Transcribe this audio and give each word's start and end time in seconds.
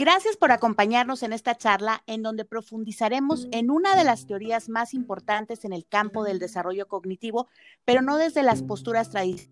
Gracias 0.00 0.38
por 0.38 0.50
acompañarnos 0.50 1.22
en 1.22 1.34
esta 1.34 1.54
charla 1.54 2.02
en 2.06 2.22
donde 2.22 2.46
profundizaremos 2.46 3.48
en 3.50 3.70
una 3.70 3.94
de 3.96 4.04
las 4.04 4.24
teorías 4.24 4.70
más 4.70 4.94
importantes 4.94 5.66
en 5.66 5.74
el 5.74 5.84
campo 5.84 6.24
del 6.24 6.38
desarrollo 6.38 6.88
cognitivo, 6.88 7.48
pero 7.84 8.00
no 8.00 8.16
desde 8.16 8.42
las 8.42 8.62
posturas 8.62 9.10
tradicionales 9.10 9.50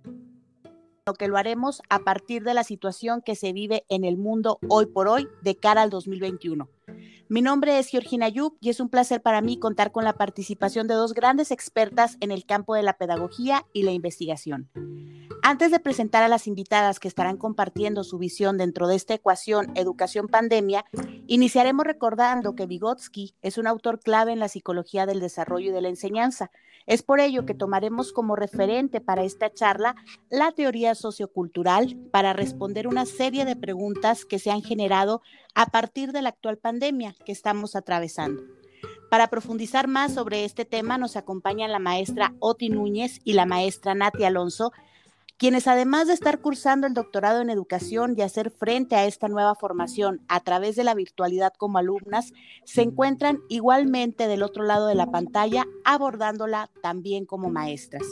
lo 1.06 1.14
que 1.14 1.28
lo 1.28 1.38
haremos 1.38 1.80
a 1.88 2.00
partir 2.00 2.44
de 2.44 2.52
la 2.52 2.64
situación 2.64 3.22
que 3.22 3.34
se 3.34 3.54
vive 3.54 3.84
en 3.88 4.04
el 4.04 4.18
mundo 4.18 4.58
hoy 4.68 4.84
por 4.84 5.08
hoy 5.08 5.26
de 5.42 5.56
cara 5.56 5.80
al 5.80 5.88
2021. 5.88 6.68
Mi 7.28 7.40
nombre 7.40 7.78
es 7.78 7.88
Georgina 7.88 8.28
Yub 8.28 8.56
y 8.60 8.68
es 8.68 8.80
un 8.80 8.90
placer 8.90 9.22
para 9.22 9.40
mí 9.40 9.58
contar 9.58 9.90
con 9.90 10.04
la 10.04 10.14
participación 10.14 10.86
de 10.86 10.94
dos 10.94 11.14
grandes 11.14 11.50
expertas 11.50 12.18
en 12.20 12.30
el 12.30 12.44
campo 12.44 12.74
de 12.74 12.82
la 12.82 12.98
pedagogía 12.98 13.66
y 13.72 13.84
la 13.84 13.92
investigación. 13.92 14.70
Antes 15.48 15.70
de 15.70 15.80
presentar 15.80 16.22
a 16.22 16.28
las 16.28 16.46
invitadas 16.46 17.00
que 17.00 17.08
estarán 17.08 17.38
compartiendo 17.38 18.04
su 18.04 18.18
visión 18.18 18.58
dentro 18.58 18.86
de 18.86 18.96
esta 18.96 19.14
ecuación 19.14 19.72
educación-pandemia, 19.76 20.84
iniciaremos 21.26 21.86
recordando 21.86 22.54
que 22.54 22.66
Vygotsky 22.66 23.34
es 23.40 23.56
un 23.56 23.66
autor 23.66 23.98
clave 23.98 24.32
en 24.32 24.40
la 24.40 24.48
psicología 24.48 25.06
del 25.06 25.20
desarrollo 25.20 25.70
y 25.70 25.72
de 25.72 25.80
la 25.80 25.88
enseñanza. 25.88 26.50
Es 26.84 27.02
por 27.02 27.18
ello 27.18 27.46
que 27.46 27.54
tomaremos 27.54 28.12
como 28.12 28.36
referente 28.36 29.00
para 29.00 29.24
esta 29.24 29.50
charla 29.50 29.96
la 30.28 30.52
teoría 30.52 30.94
sociocultural 30.94 31.96
para 32.12 32.34
responder 32.34 32.86
una 32.86 33.06
serie 33.06 33.46
de 33.46 33.56
preguntas 33.56 34.26
que 34.26 34.38
se 34.38 34.50
han 34.50 34.60
generado 34.60 35.22
a 35.54 35.64
partir 35.70 36.12
de 36.12 36.20
la 36.20 36.28
actual 36.28 36.58
pandemia 36.58 37.14
que 37.24 37.32
estamos 37.32 37.74
atravesando. 37.74 38.42
Para 39.10 39.28
profundizar 39.28 39.88
más 39.88 40.12
sobre 40.12 40.44
este 40.44 40.66
tema 40.66 40.98
nos 40.98 41.16
acompañan 41.16 41.72
la 41.72 41.78
maestra 41.78 42.34
Oti 42.38 42.68
Núñez 42.68 43.20
y 43.24 43.32
la 43.32 43.46
maestra 43.46 43.94
Nati 43.94 44.24
Alonso, 44.24 44.72
quienes 45.38 45.68
además 45.68 46.08
de 46.08 46.14
estar 46.14 46.40
cursando 46.40 46.88
el 46.88 46.94
doctorado 46.94 47.40
en 47.40 47.48
educación 47.48 48.14
y 48.16 48.22
hacer 48.22 48.50
frente 48.50 48.96
a 48.96 49.06
esta 49.06 49.28
nueva 49.28 49.54
formación 49.54 50.20
a 50.26 50.40
través 50.40 50.74
de 50.74 50.82
la 50.82 50.94
virtualidad 50.94 51.52
como 51.56 51.78
alumnas, 51.78 52.32
se 52.64 52.82
encuentran 52.82 53.40
igualmente 53.48 54.26
del 54.26 54.42
otro 54.42 54.64
lado 54.64 54.88
de 54.88 54.96
la 54.96 55.12
pantalla 55.12 55.64
abordándola 55.84 56.70
también 56.82 57.24
como 57.24 57.50
maestras. 57.50 58.02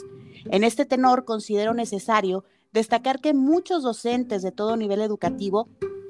En 0.45 0.63
este 0.63 0.85
tenor 0.85 1.25
considero 1.25 1.73
necesario 1.73 2.45
destacar 2.71 3.19
que 3.19 3.33
muchos 3.33 3.83
docentes 3.83 4.41
de 4.41 4.53
todo 4.53 4.77
nivel 4.77 5.01
educativo 5.01 5.67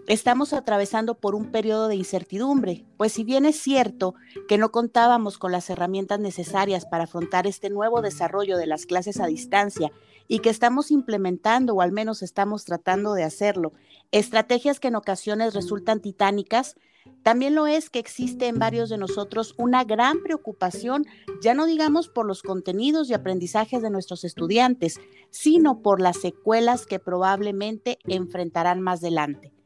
Estamos 0.07 0.53
atravesando 0.53 1.15
por 1.15 1.35
un 1.35 1.51
periodo 1.51 1.89
de 1.89 1.97
incertidumbre, 1.97 2.85
pues 2.95 3.11
si 3.11 3.25
bien 3.25 3.45
es 3.45 3.59
cierto 3.59 4.15
que 4.47 4.57
no 4.57 4.71
contábamos 4.71 5.37
con 5.37 5.51
las 5.51 5.69
herramientas 5.69 6.21
necesarias 6.21 6.85
para 6.85 7.03
afrontar 7.03 7.45
este 7.45 7.69
nuevo 7.69 8.01
desarrollo 8.01 8.55
de 8.55 8.67
las 8.67 8.85
clases 8.85 9.19
a 9.19 9.27
distancia 9.27 9.91
y 10.29 10.39
que 10.39 10.49
estamos 10.49 10.91
implementando, 10.91 11.73
o 11.73 11.81
al 11.81 11.91
menos 11.91 12.23
estamos 12.23 12.63
tratando 12.63 13.15
de 13.15 13.25
hacerlo, 13.25 13.73
estrategias 14.13 14.79
que 14.79 14.87
en 14.87 14.95
ocasiones 14.95 15.53
resultan 15.53 15.99
titánicas, 15.99 16.77
también 17.21 17.53
lo 17.53 17.67
es 17.67 17.89
que 17.89 17.99
existe 17.99 18.47
en 18.47 18.59
varios 18.59 18.87
de 18.87 18.97
nosotros 18.97 19.55
una 19.57 19.83
gran 19.83 20.23
preocupación, 20.23 21.05
ya 21.41 21.53
no 21.53 21.65
digamos 21.65 22.07
por 22.07 22.25
los 22.25 22.43
contenidos 22.43 23.09
y 23.09 23.13
aprendizajes 23.13 23.81
de 23.81 23.89
nuestros 23.89 24.23
estudiantes, 24.23 25.01
sino 25.31 25.81
por 25.81 25.99
las 25.99 26.15
secuelas 26.15 26.85
que 26.85 26.99
probablemente 26.99 27.99
enfrentarán 28.05 28.79
más 28.79 28.99
adelante. 28.99 29.56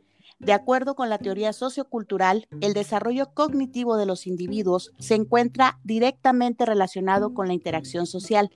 De 0.41 0.53
acuerdo 0.53 0.95
con 0.95 1.09
la 1.09 1.19
teoría 1.19 1.53
sociocultural, 1.53 2.47
el 2.61 2.73
desarrollo 2.73 3.31
cognitivo 3.35 3.95
de 3.95 4.07
los 4.07 4.25
individuos 4.25 4.91
se 4.97 5.13
encuentra 5.13 5.79
directamente 5.83 6.65
relacionado 6.65 7.35
con 7.35 7.47
la 7.47 7.53
interacción 7.53 8.07
social, 8.07 8.49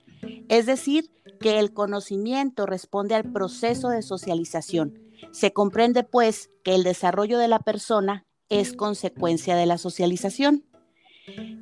es 0.48 0.66
decir, 0.66 1.12
que 1.38 1.60
el 1.60 1.72
conocimiento 1.72 2.66
responde 2.66 3.14
al 3.14 3.30
proceso 3.30 3.88
de 3.88 4.02
socialización. 4.02 4.98
Se 5.30 5.52
comprende, 5.52 6.02
pues, 6.02 6.50
que 6.64 6.74
el 6.74 6.82
desarrollo 6.82 7.38
de 7.38 7.46
la 7.46 7.60
persona 7.60 8.26
es 8.48 8.72
consecuencia 8.72 9.54
de 9.54 9.66
la 9.66 9.78
socialización. 9.78 10.64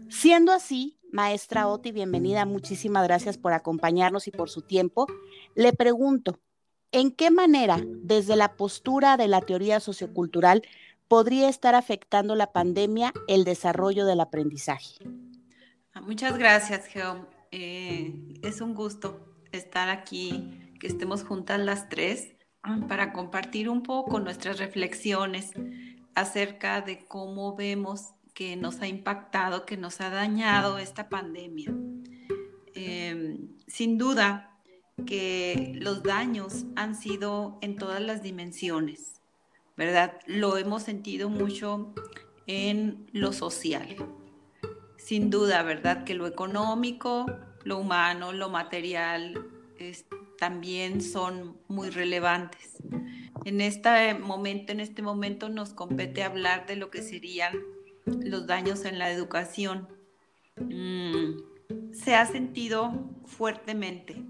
Siendo 0.09 0.53
así, 0.53 0.99
maestra 1.13 1.69
Oti, 1.69 1.93
bienvenida, 1.93 2.47
muchísimas 2.47 3.05
gracias 3.05 3.37
por 3.37 3.53
acompañarnos 3.53 4.27
y 4.27 4.31
por 4.31 4.49
su 4.49 4.63
tiempo. 4.63 5.07
Le 5.55 5.75
pregunto, 5.75 6.41
¿En 6.93 7.11
qué 7.11 7.31
manera, 7.31 7.81
desde 7.85 8.37
la 8.37 8.57
postura 8.57 9.17
de 9.17 9.29
la 9.29 9.41
teoría 9.41 9.81
sociocultural, 9.81 10.63
podría 11.09 11.49
estar 11.49 11.75
afectando 11.75 12.35
la 12.35 12.53
pandemia 12.53 13.13
el 13.29 13.45
desarrollo 13.45 14.07
del 14.07 14.21
aprendizaje? 14.21 14.97
Ah, 15.93 16.01
muchas 16.01 16.39
gracias, 16.39 16.87
Geo. 16.87 17.27
Eh, 17.51 18.15
es 18.43 18.61
un 18.61 18.75
gusto 18.75 19.37
estar 19.53 19.89
aquí, 19.89 20.73
que 20.81 20.87
estemos 20.87 21.23
juntas 21.23 21.61
las 21.61 21.89
tres 21.89 22.35
ah, 22.63 22.81
para 22.89 23.13
compartir 23.13 23.69
un 23.69 23.83
poco 23.83 24.19
nuestras 24.21 24.59
reflexiones 24.59 25.53
acerca 26.15 26.81
de 26.81 27.05
cómo 27.07 27.55
vemos 27.55 28.15
que 28.35 28.57
nos 28.57 28.81
ha 28.81 28.89
impactado, 28.89 29.65
que 29.65 29.77
nos 29.77 30.01
ha 30.01 30.11
dañado 30.11 30.79
esta 30.79 31.09
pandemia. 31.09 31.73
Em, 32.75 33.49
sin 33.69 33.97
duda, 33.97 34.54
que 35.07 35.73
los 35.75 36.03
daños 36.03 36.65
han 36.77 36.95
sido 36.95 37.59
en 37.61 37.77
todas 37.77 38.01
las 38.01 38.23
dimensiones, 38.23 39.21
¿verdad? 39.77 40.19
Lo 40.27 40.57
hemos 40.57 40.83
sentido 40.83 41.29
mucho 41.29 41.93
en 42.47 43.09
lo 43.13 43.33
social. 43.33 43.97
Sin 44.97 45.31
duda, 45.31 45.63
¿verdad? 45.63 46.05
Que 46.05 46.15
lo 46.15 46.27
económico, 46.27 47.27
lo 47.65 47.79
humano, 47.79 48.33
lo 48.33 48.49
material 48.49 49.47
también 50.39 51.01
son 51.01 51.59
muy 51.69 51.91
relevantes. 51.91 52.79
En 53.45 53.61
este 53.61 54.15
momento, 54.15 54.73
en 54.73 54.81
este 54.81 55.03
momento 55.03 55.49
nos 55.49 55.75
compete 55.75 56.23
hablar 56.23 56.67
de 56.67 56.77
lo 56.77 56.91
que 56.91 57.03
serían 57.03 57.55
los 58.07 58.47
daños 58.47 58.85
en 58.85 58.99
la 58.99 59.11
educación. 59.11 59.89
Mm, 60.57 61.93
se 61.93 62.15
ha 62.15 62.27
sentido 62.27 63.11
fuertemente 63.27 64.23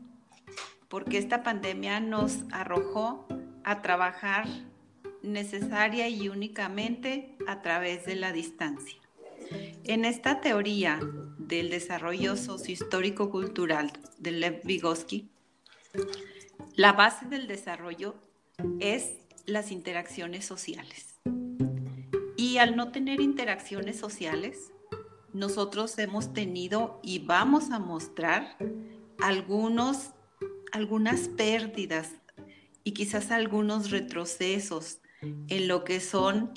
porque 0.95 1.19
esta 1.19 1.43
pandemia 1.43 1.99
nos 1.99 2.45
arrojó 2.53 3.27
a 3.65 3.83
trabajar 3.83 4.47
necesaria 5.23 6.09
y 6.09 6.29
únicamente 6.29 7.37
a 7.49 7.63
través 7.63 8.07
de 8.07 8.15
la 8.15 8.33
distancia. 8.33 9.01
En 9.83 10.05
esta 10.05 10.41
teoría 10.41 11.01
del 11.37 11.69
desarrollo 11.69 12.37
sociohistórico 12.37 13.29
cultural 13.33 13.91
de 14.19 14.31
Lev 14.31 14.61
Vygotsky, 14.63 15.29
la 16.77 16.93
base 16.93 17.27
del 17.27 17.49
desarrollo 17.49 18.15
es 18.79 19.15
las 19.47 19.73
interacciones 19.73 20.45
sociales. 20.45 21.17
Y 22.37 22.59
al 22.59 22.77
no 22.77 22.93
tener 22.93 23.21
interacciones 23.21 23.99
sociales, 23.99 24.71
nosotros 25.33 25.99
hemos 25.99 26.33
tenido 26.33 27.01
y 27.03 27.19
vamos 27.19 27.73
a 27.73 27.81
mostrar 27.81 28.57
algunos 29.21 30.14
algunas 30.75 31.29
pérdidas 31.29 32.11
y 32.83 32.93
quizás 32.93 33.31
algunos 33.31 33.91
retrocesos 33.91 34.99
en 35.23 35.69
lo 35.69 35.85
que 35.85 36.01
son 36.01 36.53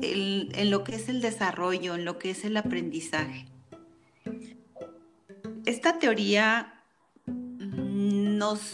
en 0.00 0.70
lo 0.70 0.84
que 0.84 0.96
es 0.96 1.10
el 1.10 1.20
desarrollo, 1.20 1.94
en 1.94 2.06
lo 2.06 2.18
que 2.18 2.30
es 2.30 2.44
el 2.46 2.56
aprendizaje. 2.56 3.46
Esta 5.66 5.98
teoría 5.98 6.82
nos 7.26 8.72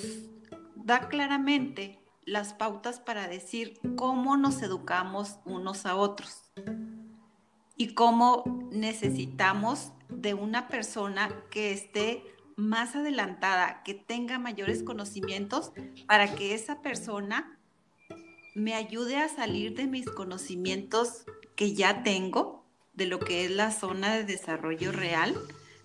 da 0.77 1.09
claramente 1.09 1.99
las 2.25 2.55
pautas 2.55 3.00
para 3.00 3.27
decir 3.27 3.81
cómo 3.97 4.37
nos 4.37 4.62
educamos 4.62 5.38
unos 5.44 5.87
a 5.87 5.97
otros 5.97 6.44
y 7.77 7.94
cómo 7.94 8.44
necesitamos 8.71 9.93
de 10.09 10.34
una 10.34 10.69
persona 10.69 11.31
que 11.50 11.72
esté 11.72 12.22
más 12.58 12.96
adelantada, 12.96 13.82
que 13.84 13.94
tenga 13.94 14.41
mayores 14.41 14.82
conocimientos 14.82 15.72
para 16.06 16.34
que 16.34 16.55
esa 16.55 16.82
persona 16.82 17.56
me 18.56 18.75
ayude 18.75 19.16
a 19.16 19.28
salir 19.28 19.76
de 19.76 19.87
mis 19.87 20.10
conocimientos 20.10 21.25
que 21.55 21.75
ya 21.75 22.02
tengo, 22.02 22.64
de 22.94 23.06
lo 23.06 23.20
que 23.20 23.44
es 23.44 23.52
la 23.52 23.70
zona 23.70 24.12
de 24.16 24.25
desarrollo 24.25 24.90
real, 24.90 25.37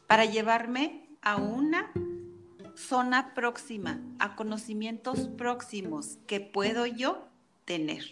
para 0.08 0.26
llevarme 0.26 1.08
a 1.22 1.36
una 1.36 1.92
zona 2.76 3.36
próxima, 3.36 4.02
a 4.18 4.36
conocimientos 4.36 5.28
próximos 5.28 6.18
que 6.26 6.40
puedo 6.40 6.88
yo 6.88 7.28
tener. 7.66 8.04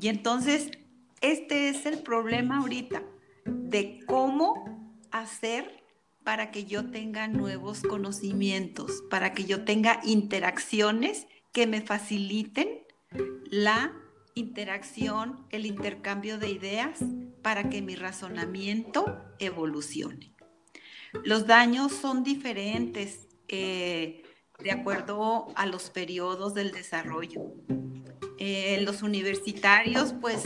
Y 0.00 0.08
entonces, 0.08 0.72
este 1.20 1.68
es 1.68 1.86
el 1.86 2.02
problema 2.02 2.58
ahorita, 2.58 3.04
de 3.44 4.00
cómo 4.04 4.90
hacer 5.12 5.85
para 6.26 6.50
que 6.50 6.64
yo 6.64 6.90
tenga 6.90 7.28
nuevos 7.28 7.82
conocimientos, 7.82 9.04
para 9.08 9.32
que 9.32 9.44
yo 9.44 9.64
tenga 9.64 10.00
interacciones 10.02 11.28
que 11.52 11.68
me 11.68 11.82
faciliten 11.82 12.80
la 13.48 13.92
interacción, 14.34 15.46
el 15.50 15.66
intercambio 15.66 16.36
de 16.38 16.50
ideas 16.50 16.98
para 17.42 17.70
que 17.70 17.80
mi 17.80 17.94
razonamiento 17.94 19.22
evolucione. 19.38 20.32
Los 21.22 21.46
daños 21.46 21.92
son 21.92 22.24
diferentes 22.24 23.28
eh, 23.46 24.24
de 24.58 24.72
acuerdo 24.72 25.46
a 25.54 25.64
los 25.66 25.90
periodos 25.90 26.54
del 26.54 26.72
desarrollo. 26.72 27.52
Eh, 28.40 28.80
los 28.82 29.04
universitarios, 29.04 30.12
pues 30.20 30.42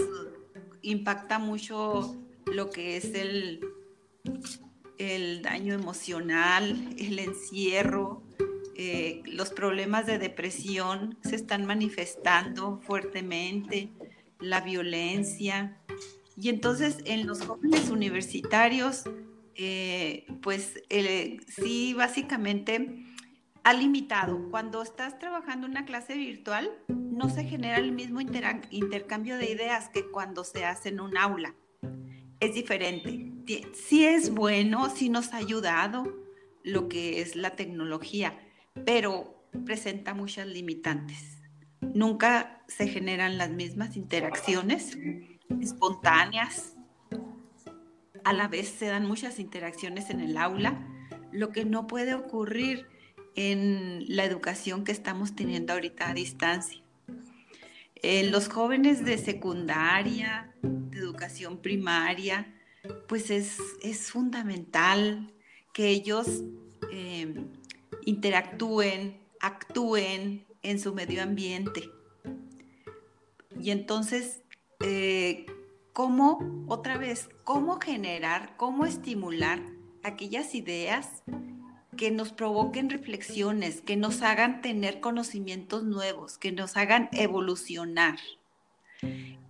impacta 0.83 1.39
mucho 1.39 2.23
lo 2.45 2.69
que 2.69 2.99
es 2.99 3.15
el, 3.15 3.61
el 5.01 5.41
daño 5.41 5.73
emocional, 5.73 6.95
el 6.99 7.19
encierro, 7.19 8.23
eh, 8.77 9.23
los 9.25 9.51
problemas 9.51 10.07
de 10.07 10.19
depresión 10.19 11.19
se 11.23 11.37
están 11.37 11.65
manifestando 11.65 12.81
fuertemente, 12.83 13.89
la 14.39 14.61
violencia. 14.61 15.79
Y 16.37 16.51
entonces 16.51 16.99
en 17.07 17.27
los 17.27 17.41
jóvenes 17.47 17.89
universitarios, 17.89 19.05
eh, 19.55 20.27
pues 20.43 20.75
sí, 21.49 21.95
básicamente 21.95 23.07
ha 23.65 23.73
limitado. 23.73 24.51
Cuando 24.51 24.83
estás 24.83 25.19
trabajando 25.19 25.67
una 25.67 25.87
clase 25.87 26.15
virtual, 26.15 26.71
no 26.89 27.31
se 27.31 27.45
genera 27.45 27.79
el 27.79 27.93
mismo 27.93 28.21
intercambio 28.21 29.39
de 29.39 29.51
ideas 29.51 29.89
que 29.89 30.11
cuando 30.11 30.45
se 30.45 30.67
hace 30.67 30.91
en 30.91 31.01
un 31.01 31.17
aula. 31.17 31.55
Es 32.39 32.55
diferente. 32.55 33.40
Sí 33.47 34.05
es 34.05 34.31
bueno, 34.31 34.91
sí 34.91 35.09
nos 35.09 35.33
ha 35.33 35.39
ayudado 35.39 36.17
lo 36.63 36.89
que 36.89 37.21
es 37.21 37.37
la 37.37 37.57
tecnología, 37.57 38.39
pero 38.85 39.45
presenta 39.65 40.15
muchas 40.15 40.47
limitantes. 40.47 41.39
Nunca 41.81 42.63
se 42.69 42.87
generan 42.87 43.39
las 43.39 43.51
mismas 43.51 43.97
interacciones 43.97 44.97
espontáneas. 45.61 46.77
A 48.25 48.33
la 48.33 48.49
vez 48.49 48.69
se 48.69 48.87
dan 48.87 49.07
muchas 49.07 49.39
interacciones 49.39 50.11
en 50.11 50.21
el 50.21 50.37
aula, 50.37 50.87
lo 51.33 51.51
que 51.51 51.65
no 51.65 51.87
puede 51.87 52.15
ocurrir 52.15 52.87
en 53.35 54.05
la 54.09 54.25
educación 54.25 54.85
que 54.85 54.93
estamos 54.93 55.35
teniendo 55.35 55.73
ahorita 55.73 56.11
a 56.11 56.15
distancia. 56.15 56.83
En 58.03 58.31
los 58.31 58.49
jóvenes 58.49 59.05
de 59.05 59.19
secundaria, 59.19 60.55
de 60.63 60.99
educación 60.99 61.59
primaria, 61.59 62.55
pues 63.09 63.31
es, 63.31 64.11
fundamental 64.11 65.33
que 65.73 65.89
ellos 65.89 66.43
eh, 66.93 67.45
interactúen, 68.05 69.19
actúen 69.41 70.45
en 70.63 70.81
su 70.81 70.95
medio 70.95 71.23
ambiente. 71.23 71.91
Y 73.61 73.71
entonces, 73.71 74.43
eh, 74.83 75.47
¿cómo, 75.93 76.65
otra 76.69 76.97
vez, 76.99 77.29
cómo 77.45 77.81
generar, 77.81 78.57
cómo 78.57 78.87
estimular 78.87 79.61
aquellas 80.03 80.55
ideas 80.55 81.23
que 81.97 82.11
nos 82.11 82.33
provoquen 82.33 82.89
reflexiones, 82.89 83.83
que 83.83 83.97
nos 83.97 84.23
hagan 84.23 84.63
tener 84.63 85.01
conocimientos 85.01 85.85
nuevos, 85.85 86.39
que 86.39 86.53
nos 86.53 86.77
hagan 86.77 87.11
evolucionar? 87.13 88.19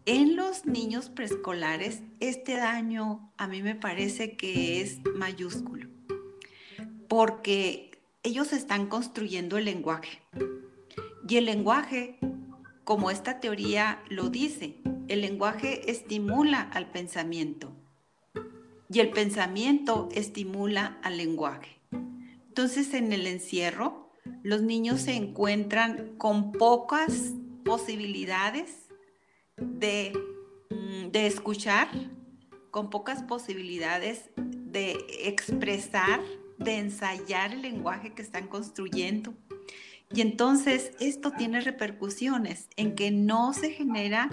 En 0.07 0.35
los 0.35 0.65
niños 0.65 1.11
preescolares, 1.11 2.03
este 2.21 2.57
daño 2.57 3.31
a 3.37 3.47
mí 3.47 3.63
me 3.63 3.75
parece 3.75 4.35
que 4.35 4.81
es 4.81 4.99
mayúsculo, 5.15 5.89
porque 7.07 7.91
ellos 8.23 8.55
están 8.55 8.87
construyendo 8.87 9.59
el 9.59 9.67
lenguaje. 9.67 10.23
Y 11.29 11.37
el 11.37 11.45
lenguaje, 11.45 12.19
como 12.85 13.11
esta 13.11 13.41
teoría 13.41 14.03
lo 14.09 14.31
dice, 14.31 14.77
el 15.09 15.21
lenguaje 15.21 15.91
estimula 15.91 16.63
al 16.63 16.91
pensamiento. 16.91 17.71
Y 18.91 19.01
el 19.01 19.11
pensamiento 19.11 20.09
estimula 20.13 20.99
al 21.03 21.19
lenguaje. 21.19 21.79
Entonces, 22.49 22.95
en 22.95 23.13
el 23.13 23.27
encierro, 23.27 24.11
los 24.43 24.63
niños 24.63 25.03
se 25.03 25.13
encuentran 25.13 26.17
con 26.17 26.53
pocas 26.53 27.35
posibilidades 27.65 28.80
de, 29.61 30.13
mm, 30.71 31.11
de 31.11 31.27
escuchar, 31.27 31.89
con 32.71 32.91
pocas 32.91 33.23
posibilidades 33.23 34.31
de 34.37 35.05
expresar 35.25 36.21
de 36.61 36.77
ensayar 36.77 37.53
el 37.53 37.63
lenguaje 37.63 38.13
que 38.13 38.23
están 38.23 38.47
construyendo. 38.47 39.35
Y 40.13 40.21
entonces 40.21 40.93
esto 41.01 41.33
tiene 41.33 41.61
repercusiones 41.61 42.69
en 42.77 42.95
que 42.95 43.11
no 43.11 43.53
se 43.53 43.71
genera 43.71 44.29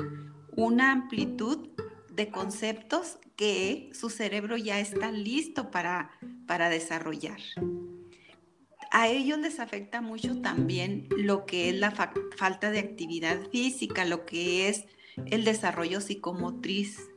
una 0.56 0.92
amplitud 0.92 1.70
de 2.12 2.30
conceptos 2.30 3.20
que 3.36 3.90
su 3.94 4.10
cerebro 4.10 4.58
ya 4.58 4.80
está 4.80 5.12
listo 5.12 5.72
para, 5.72 6.12
para 6.48 6.70
desarrollar. 6.70 7.40
A 8.92 9.08
ellos 9.08 9.38
les 9.40 9.60
afecta 9.60 10.02
mucho 10.02 10.42
también 10.42 11.08
lo 11.16 11.46
que 11.46 11.70
es 11.70 11.76
la 11.76 11.92
falta 11.92 12.72
de 12.72 12.80
actividad 12.80 13.40
física, 13.52 14.04
lo 14.06 14.26
que 14.26 14.70
es 14.70 14.86
el 15.26 15.44
desarrollo 15.44 16.02
psicomotriz, 16.02 17.10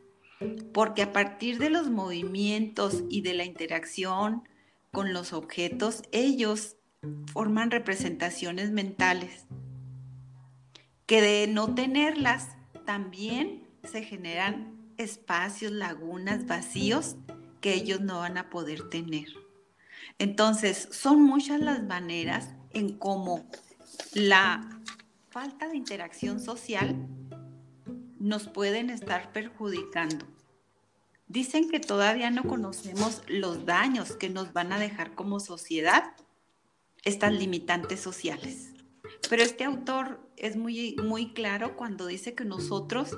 porque 0.73 1.03
a 1.03 1.13
partir 1.13 1.59
de 1.59 1.71
los 1.71 1.91
movimientos 1.91 3.05
y 3.09 3.21
de 3.23 3.35
la 3.35 3.45
interacción 3.45 4.43
con 4.91 5.13
los 5.13 5.33
objetos, 5.33 6.03
ellos 6.13 6.77
forman 7.33 7.71
representaciones 7.71 8.71
mentales, 8.71 9.47
que 11.07 11.21
de 11.21 11.47
no 11.47 11.75
tenerlas 11.75 12.57
también 12.85 13.69
se 13.85 14.03
generan 14.03 14.77
espacios, 14.97 15.73
lagunas, 15.73 16.47
vacíos 16.47 17.17
que 17.61 17.75
ellos 17.75 18.01
no 18.01 18.19
van 18.19 18.39
a 18.39 18.51
poder 18.51 18.89
tener. 18.89 19.29
Entonces, 20.19 20.89
son 20.91 21.23
muchas 21.23 21.61
las 21.61 21.83
maneras 21.83 22.51
en 22.71 22.99
cómo 22.99 23.49
la 24.13 24.81
falta 25.31 25.69
de 25.69 25.77
interacción 25.77 26.41
social 26.41 27.09
nos 28.21 28.47
pueden 28.47 28.91
estar 28.91 29.33
perjudicando. 29.33 30.27
Dicen 31.27 31.71
que 31.71 31.81
todavía 31.81 32.31
no 32.31 32.45
conocemos 32.45 33.23
los 33.27 33.65
daños 33.65 34.13
que 34.13 34.29
nos 34.29 34.53
van 34.53 34.73
a 34.73 34.79
dejar 34.79 35.15
como 35.15 35.41
sociedad 35.41 36.15
estas 37.03 37.33
limitantes 37.33 38.01
sociales. 38.01 38.73
Pero 39.29 39.43
este 39.43 39.65
autor 39.65 40.21
es 40.37 40.57
muy, 40.57 40.97
muy 41.03 41.33
claro 41.33 41.77
cuando 41.77 42.07
dice 42.07 42.35
que 42.35 42.45
nosotros 42.45 43.17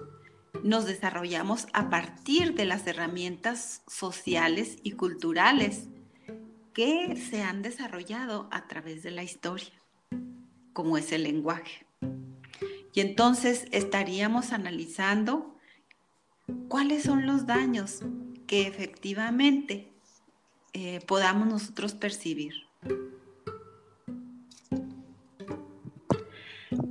nos 0.62 0.86
desarrollamos 0.86 1.66
a 1.72 1.90
partir 1.90 2.54
de 2.54 2.64
las 2.64 2.86
herramientas 2.86 3.82
sociales 3.88 4.78
y 4.82 4.92
culturales 4.92 5.88
que 6.74 7.16
se 7.16 7.42
han 7.42 7.62
desarrollado 7.62 8.48
a 8.52 8.68
través 8.68 9.02
de 9.02 9.10
la 9.10 9.24
historia, 9.24 9.72
como 10.72 10.96
es 10.96 11.10
el 11.12 11.24
lenguaje. 11.24 11.86
Y 12.92 13.00
entonces 13.00 13.66
estaríamos 13.72 14.52
analizando 14.52 15.56
cuáles 16.68 17.02
son 17.04 17.26
los 17.26 17.46
daños 17.46 18.00
que 18.46 18.66
efectivamente 18.66 19.92
eh, 20.74 21.00
podamos 21.06 21.48
nosotros 21.48 21.94
percibir. 21.94 22.54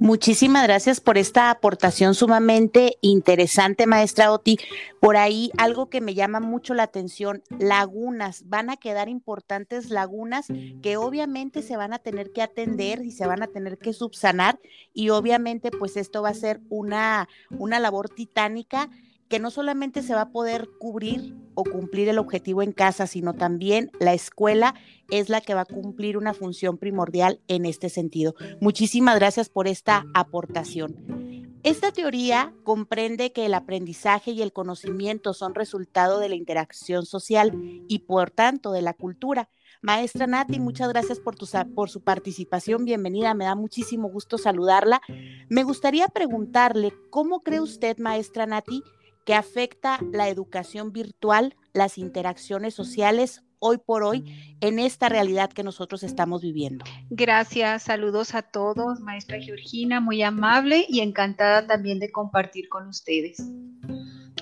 Muchísimas 0.01 0.63
gracias 0.63 0.99
por 0.99 1.19
esta 1.19 1.51
aportación 1.51 2.15
sumamente 2.15 2.97
interesante, 3.01 3.85
maestra 3.85 4.31
Oti. 4.31 4.57
Por 4.99 5.15
ahí 5.15 5.51
algo 5.59 5.91
que 5.91 6.01
me 6.01 6.15
llama 6.15 6.39
mucho 6.39 6.73
la 6.73 6.81
atención, 6.81 7.43
lagunas, 7.59 8.49
van 8.49 8.71
a 8.71 8.77
quedar 8.77 9.09
importantes 9.09 9.91
lagunas 9.91 10.47
que 10.81 10.97
obviamente 10.97 11.61
se 11.61 11.77
van 11.77 11.93
a 11.93 11.99
tener 11.99 12.31
que 12.31 12.41
atender 12.41 13.03
y 13.05 13.11
se 13.11 13.27
van 13.27 13.43
a 13.43 13.47
tener 13.47 13.77
que 13.77 13.93
subsanar 13.93 14.59
y 14.91 15.09
obviamente 15.09 15.69
pues 15.69 15.95
esto 15.97 16.23
va 16.23 16.29
a 16.29 16.33
ser 16.33 16.61
una, 16.69 17.29
una 17.51 17.79
labor 17.79 18.09
titánica 18.09 18.89
que 19.31 19.39
no 19.39 19.49
solamente 19.49 20.03
se 20.03 20.13
va 20.13 20.23
a 20.23 20.29
poder 20.31 20.67
cubrir 20.77 21.33
o 21.55 21.63
cumplir 21.63 22.09
el 22.09 22.19
objetivo 22.19 22.63
en 22.63 22.73
casa, 22.73 23.07
sino 23.07 23.33
también 23.33 23.89
la 23.97 24.13
escuela 24.13 24.75
es 25.09 25.29
la 25.29 25.39
que 25.39 25.53
va 25.53 25.61
a 25.61 25.65
cumplir 25.65 26.17
una 26.17 26.33
función 26.33 26.77
primordial 26.77 27.39
en 27.47 27.65
este 27.65 27.87
sentido. 27.87 28.35
Muchísimas 28.59 29.15
gracias 29.15 29.47
por 29.47 29.69
esta 29.69 30.05
aportación. 30.13 31.47
Esta 31.63 31.93
teoría 31.93 32.53
comprende 32.65 33.31
que 33.31 33.45
el 33.45 33.53
aprendizaje 33.53 34.31
y 34.31 34.41
el 34.41 34.51
conocimiento 34.51 35.33
son 35.33 35.55
resultado 35.55 36.19
de 36.19 36.27
la 36.27 36.35
interacción 36.35 37.05
social 37.05 37.53
y 37.87 37.99
por 37.99 38.31
tanto 38.31 38.73
de 38.73 38.81
la 38.81 38.93
cultura. 38.93 39.47
Maestra 39.81 40.27
Nati, 40.27 40.59
muchas 40.59 40.89
gracias 40.89 41.21
por, 41.21 41.37
tu, 41.37 41.47
por 41.73 41.89
su 41.89 42.01
participación. 42.01 42.83
Bienvenida, 42.83 43.33
me 43.33 43.45
da 43.45 43.55
muchísimo 43.55 44.09
gusto 44.09 44.37
saludarla. 44.37 45.01
Me 45.47 45.63
gustaría 45.63 46.09
preguntarle, 46.09 46.93
¿cómo 47.09 47.43
cree 47.43 47.61
usted, 47.61 47.97
maestra 47.97 48.45
Nati, 48.45 48.83
que 49.25 49.33
afecta 49.33 49.99
la 50.11 50.29
educación 50.29 50.91
virtual, 50.91 51.55
las 51.73 51.97
interacciones 51.97 52.73
sociales 52.73 53.43
hoy 53.59 53.77
por 53.77 54.03
hoy 54.03 54.57
en 54.59 54.79
esta 54.79 55.07
realidad 55.07 55.51
que 55.51 55.63
nosotros 55.63 56.01
estamos 56.03 56.41
viviendo. 56.41 56.83
Gracias, 57.11 57.83
saludos 57.83 58.33
a 58.33 58.41
todos, 58.41 58.99
maestra 58.99 59.39
Georgina, 59.39 60.01
muy 60.01 60.23
amable 60.23 60.85
y 60.89 61.01
encantada 61.01 61.67
también 61.67 61.99
de 61.99 62.11
compartir 62.11 62.67
con 62.69 62.87
ustedes. 62.87 63.37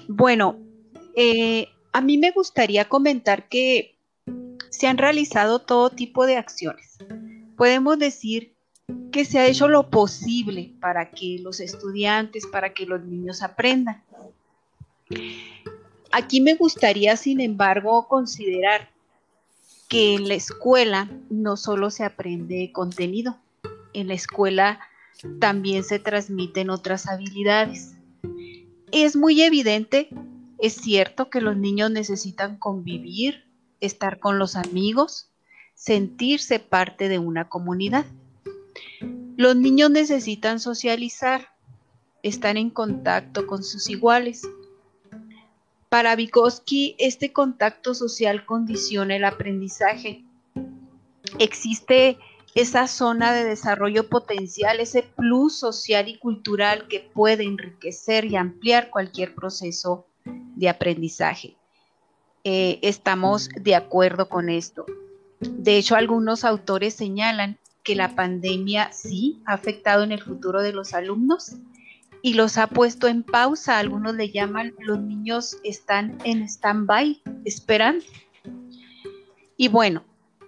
Bueno, 0.07 0.57
eh, 1.15 1.67
a 1.91 2.01
mí 2.01 2.17
me 2.17 2.31
gustaría 2.31 2.85
comentar 2.85 3.49
que 3.49 3.97
se 4.69 4.87
han 4.87 4.97
realizado 4.97 5.59
todo 5.59 5.89
tipo 5.89 6.25
de 6.25 6.37
acciones. 6.37 6.97
Podemos 7.57 7.99
decir 7.99 8.55
que 9.11 9.25
se 9.25 9.39
ha 9.39 9.47
hecho 9.47 9.67
lo 9.67 9.89
posible 9.89 10.73
para 10.79 11.11
que 11.11 11.39
los 11.41 11.59
estudiantes, 11.59 12.47
para 12.47 12.73
que 12.73 12.85
los 12.85 13.03
niños 13.03 13.43
aprendan 13.43 14.03
Aquí 16.11 16.41
me 16.41 16.55
gustaría, 16.55 17.15
sin 17.17 17.39
embargo, 17.41 18.07
considerar 18.07 18.89
que 19.87 20.15
en 20.15 20.27
la 20.27 20.35
escuela 20.35 21.09
no 21.29 21.57
solo 21.57 21.89
se 21.89 22.03
aprende 22.03 22.71
contenido, 22.71 23.37
en 23.93 24.07
la 24.07 24.13
escuela 24.13 24.79
también 25.39 25.83
se 25.83 25.99
transmiten 25.99 26.69
otras 26.69 27.07
habilidades. 27.07 27.95
Es 28.91 29.15
muy 29.15 29.41
evidente, 29.41 30.09
es 30.59 30.73
cierto 30.73 31.29
que 31.29 31.41
los 31.41 31.57
niños 31.57 31.91
necesitan 31.91 32.57
convivir, 32.57 33.45
estar 33.79 34.19
con 34.19 34.39
los 34.39 34.55
amigos, 34.55 35.29
sentirse 35.75 36.59
parte 36.59 37.09
de 37.09 37.19
una 37.19 37.49
comunidad. 37.49 38.05
Los 39.37 39.55
niños 39.55 39.89
necesitan 39.89 40.59
socializar, 40.59 41.49
estar 42.23 42.57
en 42.57 42.69
contacto 42.69 43.47
con 43.47 43.63
sus 43.63 43.89
iguales. 43.89 44.41
Para 45.89 46.15
Vygotsky, 46.15 46.95
este 46.99 47.33
contacto 47.33 47.95
social 47.95 48.45
condiciona 48.45 49.15
el 49.15 49.25
aprendizaje. 49.25 50.23
Existe 51.39 52.19
esa 52.53 52.87
zona 52.87 53.33
de 53.33 53.43
desarrollo 53.43 54.07
potencial, 54.07 54.79
ese 54.79 55.01
plus 55.01 55.57
social 55.57 56.07
y 56.07 56.19
cultural 56.19 56.87
que 56.87 56.99
puede 56.99 57.43
enriquecer 57.43 58.25
y 58.25 58.35
ampliar 58.35 58.91
cualquier 58.91 59.33
proceso 59.33 60.05
de 60.25 60.69
aprendizaje. 60.69 61.55
Eh, 62.43 62.77
estamos 62.83 63.49
de 63.59 63.73
acuerdo 63.73 64.29
con 64.29 64.49
esto. 64.49 64.85
De 65.39 65.77
hecho, 65.77 65.95
algunos 65.95 66.43
autores 66.43 66.93
señalan 66.93 67.57
que 67.83 67.95
la 67.95 68.15
pandemia 68.15 68.91
sí 68.91 69.41
ha 69.45 69.53
afectado 69.53 70.03
en 70.03 70.11
el 70.11 70.21
futuro 70.21 70.61
de 70.61 70.73
los 70.73 70.93
alumnos 70.93 71.55
y 72.21 72.33
los 72.33 72.57
ha 72.57 72.67
puesto 72.67 73.07
en 73.07 73.23
pausa. 73.23 73.79
Algunos 73.79 74.15
le 74.15 74.31
llaman 74.31 74.73
los 74.79 74.99
niños 74.99 75.57
están 75.63 76.17
en 76.23 76.43
stand-by, 76.43 77.21
esperando. 77.45 78.05
Y 79.57 79.67
bueno, 79.67 80.03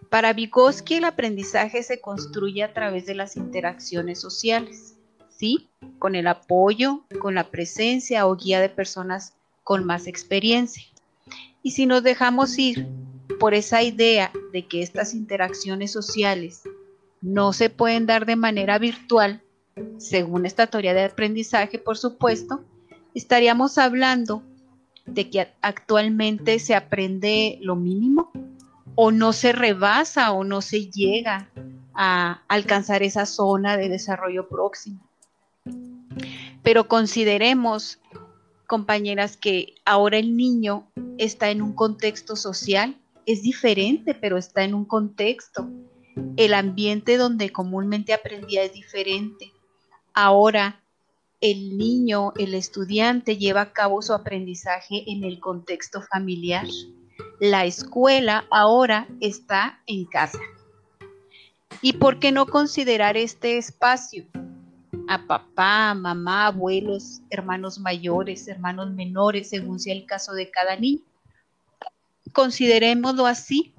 para 0.10 0.34
Vygotsky 0.34 0.96
el 0.96 1.06
aprendizaje 1.06 1.84
se 1.84 2.02
construye 2.02 2.64
a 2.64 2.74
través 2.74 3.06
de 3.06 3.16
las 3.16 3.38
interacciones 3.38 4.20
sociales, 4.20 4.96
¿sí? 5.30 5.70
Con 6.00 6.16
el 6.16 6.28
apoyo, 6.28 7.06
con 7.20 7.36
la 7.36 7.50
presencia 7.50 8.28
o 8.28 8.36
guía 8.36 8.60
de 8.60 8.70
personas 8.70 9.34
con 9.64 9.86
más 9.86 10.08
experiencia. 10.08 10.84
Y 11.64 11.72
si 11.72 11.86
nos 11.86 12.04
dejamos 12.04 12.58
ir 12.58 12.88
por 13.40 13.54
esa 13.54 13.84
idea 13.84 14.32
de 14.52 14.68
que 14.68 14.82
estas 14.82 15.14
interacciones 15.14 15.92
sociales 15.92 16.64
no 17.22 17.54
se 17.54 17.70
pueden 17.70 18.06
dar 18.06 18.26
de 18.26 18.36
manera 18.36 18.80
virtual, 18.80 19.42
según 19.98 20.46
esta 20.46 20.68
teoría 20.68 20.94
de 20.94 21.06
aprendizaje, 21.06 21.80
por 21.80 21.98
supuesto, 21.98 22.64
estaríamos 23.14 23.78
hablando 23.78 24.44
de 25.06 25.30
que 25.30 25.48
actualmente 25.62 26.60
se 26.60 26.76
aprende 26.76 27.58
lo 27.62 27.76
mínimo 27.76 28.32
o 28.96 29.12
no 29.12 29.34
se 29.34 29.52
rebasa 29.52 30.32
o 30.32 30.44
no 30.44 30.62
se 30.62 30.90
llega 30.90 31.50
a 31.94 32.44
alcanzar 32.48 33.04
esa 33.04 33.26
zona 33.26 33.78
de 33.78 33.90
desarrollo 33.90 34.48
próximo. 34.48 35.08
Pero 36.64 36.88
consideremos, 36.88 38.00
compañeras, 38.68 39.38
que 39.38 39.76
ahora 39.86 40.18
el 40.18 40.36
niño 40.38 40.88
está 41.18 41.50
en 41.50 41.62
un 41.62 41.74
contexto 41.74 42.36
social, 42.36 42.98
es 43.26 43.42
diferente, 43.42 44.14
pero 44.14 44.38
está 44.38 44.64
en 44.64 44.74
un 44.74 44.86
contexto. 44.86 45.70
El 46.36 46.54
ambiente 46.54 47.18
donde 47.18 47.52
comúnmente 47.52 48.14
aprendía 48.14 48.64
es 48.64 48.74
diferente. 48.74 49.52
Ahora 50.14 50.82
el 51.42 51.78
niño, 51.78 52.34
el 52.38 52.54
estudiante 52.54 53.38
lleva 53.38 53.62
a 53.62 53.74
cabo 53.74 54.02
su 54.04 54.14
aprendizaje 54.14 55.04
en 55.08 55.24
el 55.24 55.40
contexto 55.40 56.02
familiar. 56.02 56.68
La 57.40 57.66
escuela 57.66 58.46
ahora 58.52 59.08
está 59.20 59.82
en 59.88 60.06
casa. 60.06 60.38
¿Y 61.82 61.94
por 61.94 62.20
qué 62.20 62.32
no 62.32 62.46
considerar 62.46 63.18
este 63.18 63.58
espacio? 63.58 64.26
A 65.08 65.26
papá, 65.26 65.96
mamá, 65.96 66.46
abuelos, 66.46 67.22
hermanos 67.32 67.80
mayores, 67.80 68.48
hermanos 68.48 68.92
menores, 68.92 69.50
según 69.50 69.80
sea 69.80 69.96
el 69.96 70.06
caso 70.06 70.34
de 70.34 70.52
cada 70.52 70.76
niño. 70.76 71.02
Considerémoslo 72.34 73.26
así. 73.26 73.74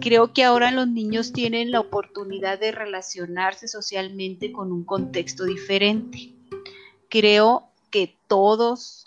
Creo 0.00 0.32
que 0.32 0.44
ahora 0.44 0.70
los 0.70 0.88
niños 0.88 1.32
tienen 1.32 1.70
la 1.70 1.80
oportunidad 1.80 2.58
de 2.58 2.72
relacionarse 2.72 3.68
socialmente 3.68 4.50
con 4.50 4.72
un 4.72 4.84
contexto 4.84 5.44
diferente. 5.44 6.32
Creo 7.10 7.68
que 7.90 8.16
todos 8.26 9.06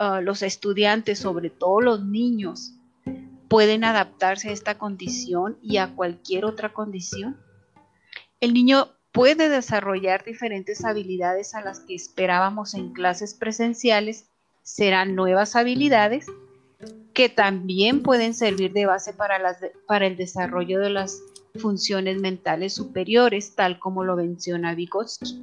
ah, 0.00 0.20
los 0.20 0.42
estudiantes, 0.42 1.20
sobre 1.20 1.48
todo 1.48 1.80
los 1.80 2.04
niños, 2.04 2.72
pueden 3.48 3.84
adaptarse 3.84 4.48
a 4.48 4.52
esta 4.52 4.78
condición 4.78 5.58
y 5.62 5.76
a 5.76 5.94
cualquier 5.94 6.44
otra 6.44 6.72
condición. 6.72 7.38
El 8.40 8.52
niño 8.52 8.88
puede 9.12 9.48
desarrollar 9.48 10.24
diferentes 10.24 10.84
habilidades 10.84 11.54
a 11.54 11.60
las 11.60 11.80
que 11.80 11.94
esperábamos 11.94 12.74
en 12.74 12.92
clases 12.92 13.34
presenciales, 13.34 14.26
serán 14.62 15.14
nuevas 15.14 15.54
habilidades 15.54 16.26
que 17.14 17.28
también 17.28 18.02
pueden 18.02 18.34
servir 18.34 18.72
de 18.72 18.86
base 18.86 19.12
para, 19.12 20.06
el 20.06 20.16
desarrollo 20.16 20.80
de 20.80 20.90
las 20.90 21.22
funciones 21.60 22.20
mentales 22.20 22.74
superiores, 22.74 23.54
tal 23.54 23.78
como 23.78 24.04
lo 24.04 24.16
menciona 24.16 24.74
Vygotsky. 24.74 25.40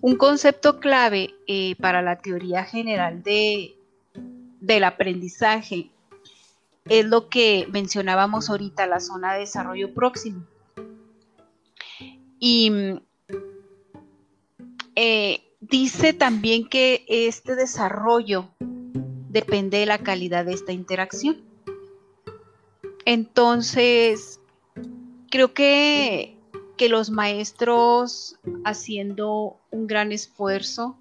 Un 0.00 0.16
concepto 0.16 0.80
clave 0.80 1.34
eh, 1.46 1.76
para 1.76 2.00
la 2.00 2.18
teoría 2.20 2.64
general 2.64 3.22
de, 3.22 3.76
del 4.60 4.84
aprendizaje 4.84 5.90
es 6.86 7.04
lo 7.04 7.28
que 7.28 7.68
mencionábamos 7.70 8.48
ahorita, 8.50 8.86
la 8.86 9.00
zona 9.00 9.34
de 9.34 9.40
desarrollo 9.40 9.92
próximo. 9.94 10.46
Y 12.38 12.72
eh, 14.96 15.42
dice 15.60 16.12
también 16.12 16.68
que 16.68 17.04
este 17.06 17.54
desarrollo 17.54 18.48
depende 19.32 19.78
de 19.78 19.86
la 19.86 19.98
calidad 19.98 20.44
de 20.44 20.52
esta 20.52 20.72
interacción. 20.72 21.42
Entonces, 23.06 24.40
creo 25.30 25.54
que, 25.54 26.36
que 26.76 26.90
los 26.90 27.10
maestros 27.10 28.38
haciendo 28.64 29.56
un 29.70 29.86
gran 29.86 30.12
esfuerzo 30.12 30.98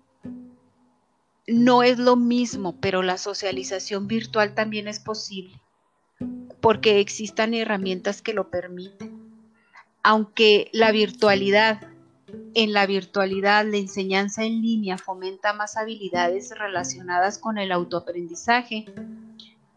no 1.46 1.84
es 1.84 2.00
lo 2.00 2.16
mismo, 2.16 2.80
pero 2.80 3.04
la 3.04 3.18
socialización 3.18 4.08
virtual 4.08 4.56
también 4.56 4.88
es 4.88 5.02
posible, 5.02 5.60
porque 6.62 7.02
existan 7.02 7.54
herramientas 7.54 8.22
que 8.22 8.34
lo 8.34 8.50
permiten. 8.50 9.20
Aunque 10.04 10.70
la 10.72 10.92
virtualidad 10.92 11.91
en 12.54 12.74
la 12.74 12.86
virtualidad, 12.86 13.66
la 13.66 13.78
enseñanza 13.78 14.44
en 14.44 14.62
línea 14.62 14.98
fomenta 14.98 15.54
más 15.54 15.78
habilidades 15.78 16.52
relacionadas 16.58 17.38
con 17.38 17.58
el 17.58 17.72
autoaprendizaje, 17.72 18.86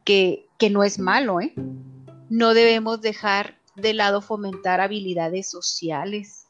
que, 0.05 0.47
no 0.71 0.83
es 0.83 0.99
malo, 0.99 1.41
¿eh? 1.41 1.53
No 2.31 2.55
debemos 2.55 3.01
dejar 3.01 3.59
de 3.77 3.93
lado 3.93 4.23
fomentar 4.23 4.81
habilidades 4.81 5.51
sociales. 5.51 6.47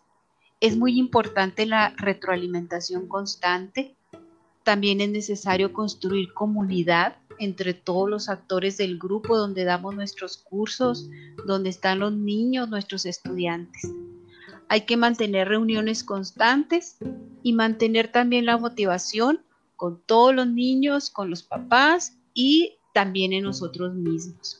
Es 0.60 0.76
muy 0.76 0.98
importante 0.98 1.66
la 1.66 1.92
retroalimentación 1.96 3.08
constante. 3.08 3.96
También 4.62 5.00
es 5.00 5.10
necesario 5.10 5.72
construir 5.72 6.32
comunidad 6.32 7.16
entre 7.38 7.74
todos 7.74 8.08
los 8.08 8.28
actores 8.28 8.76
del 8.76 8.98
grupo 8.98 9.36
donde 9.36 9.64
damos 9.64 9.94
nuestros 9.94 10.36
cursos, 10.36 11.10
donde 11.44 11.70
están 11.70 11.98
los 11.98 12.12
niños, 12.12 12.68
nuestros 12.68 13.04
estudiantes. 13.04 13.90
Hay 14.68 14.82
que 14.82 14.96
mantener 14.96 15.48
reuniones 15.48 16.04
constantes 16.04 16.96
y 17.42 17.52
mantener 17.52 18.08
también 18.10 18.46
la 18.46 18.58
motivación 18.58 19.42
con 19.76 20.00
todos 20.06 20.34
los 20.34 20.46
niños, 20.46 21.10
con 21.10 21.30
los 21.30 21.42
papás 21.42 22.16
y 22.32 22.78
también 22.92 23.32
en 23.32 23.44
nosotros 23.44 23.94
mismos. 23.94 24.58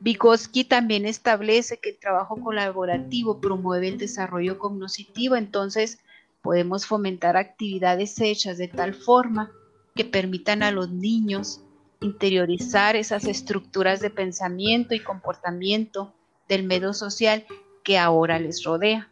Vygotsky 0.00 0.64
también 0.64 1.06
establece 1.06 1.78
que 1.80 1.90
el 1.90 1.98
trabajo 1.98 2.36
colaborativo 2.36 3.40
promueve 3.40 3.88
el 3.88 3.98
desarrollo 3.98 4.58
cognitivo, 4.58 5.36
entonces 5.36 5.98
podemos 6.42 6.86
fomentar 6.86 7.36
actividades 7.36 8.20
hechas 8.20 8.58
de 8.58 8.68
tal 8.68 8.94
forma 8.94 9.50
que 9.94 10.04
permitan 10.04 10.62
a 10.62 10.70
los 10.70 10.90
niños 10.90 11.60
interiorizar 12.00 12.96
esas 12.96 13.24
estructuras 13.24 14.00
de 14.00 14.10
pensamiento 14.10 14.94
y 14.94 15.00
comportamiento 15.00 16.14
del 16.48 16.62
medio 16.62 16.94
social 16.94 17.44
que 17.88 17.96
ahora 17.96 18.38
les 18.38 18.62
rodea. 18.64 19.10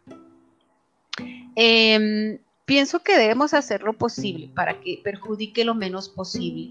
Em, 1.55 2.37
pienso 2.63 2.99
que 2.99 3.17
debemos 3.17 3.55
hacer 3.55 3.81
lo 3.81 3.93
posible 3.93 4.51
para 4.53 4.79
que 4.79 5.01
perjudique 5.03 5.65
lo 5.65 5.73
menos 5.73 6.09
posible. 6.09 6.69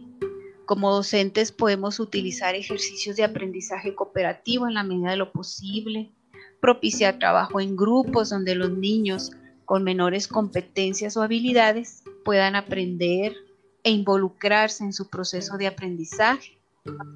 Como 0.66 0.94
docentes 0.94 1.50
podemos 1.50 1.98
utilizar 1.98 2.54
ejercicios 2.54 3.16
de 3.16 3.24
aprendizaje 3.24 3.92
cooperativo 3.96 4.68
en 4.68 4.74
la 4.74 4.84
medida 4.84 5.10
de 5.10 5.16
lo 5.16 5.32
posible, 5.32 6.12
propiciar 6.60 7.18
trabajo 7.18 7.58
en 7.60 7.74
grupos 7.74 8.30
donde 8.30 8.54
los 8.54 8.70
niños 8.70 9.32
con 9.64 9.82
menores 9.82 10.28
competencias 10.28 11.16
o 11.16 11.22
habilidades 11.22 12.04
puedan 12.24 12.54
aprender 12.54 13.34
e 13.82 13.90
involucrarse 13.90 14.84
en 14.84 14.92
su 14.92 15.08
proceso 15.08 15.58
de 15.58 15.66
aprendizaje, 15.66 16.55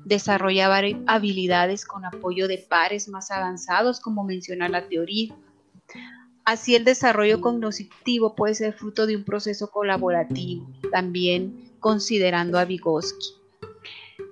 desarrollar 0.05 0.85
habilidades 1.07 1.85
con 1.85 2.05
apoyo 2.05 2.49
de 2.49 2.59
pares 2.59 3.09
más 3.09 3.31
avanzados, 3.31 4.01
como 4.01 4.25
menciona 4.25 4.69
la 4.69 4.89
teoría. 4.89 5.35
Así 6.45 6.75
el 6.75 6.85
desarrollo 6.85 7.41
cognitivo 7.41 8.35
puede 8.35 8.55
ser 8.55 8.73
fruto 8.73 9.07
de 9.07 9.17
un 9.17 9.25
proceso 9.25 9.71
colaborativo, 9.71 10.69
también 10.91 11.71
considerando 11.79 12.59
a 12.59 12.65
Vygotsky. 12.65 13.41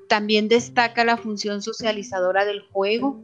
También 0.08 0.48
destaca 0.48 1.04
la 1.04 1.16
función 1.16 1.62
socializadora 1.62 2.44
del 2.44 2.62
juego. 2.62 3.22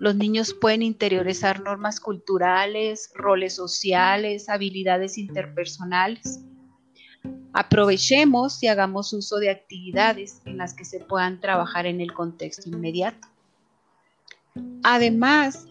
Los 0.00 0.16
niños 0.16 0.54
pueden 0.54 0.82
interiorizar 0.82 1.60
normas 1.60 2.00
culturales, 2.00 3.10
roles 3.14 3.54
sociales, 3.54 4.48
habilidades 4.48 5.18
interpersonales. 5.18 6.40
Aprovechemos 7.58 8.62
y 8.62 8.66
hagamos 8.66 9.14
uso 9.14 9.38
de 9.38 9.48
actividades 9.48 10.42
en 10.44 10.58
las 10.58 10.74
que 10.74 10.84
se 10.84 11.00
puedan 11.00 11.40
trabajar 11.40 11.86
en 11.86 12.02
el 12.02 12.12
contexto 12.12 12.68
inmediato. 12.68 13.28
Además, 14.82 15.66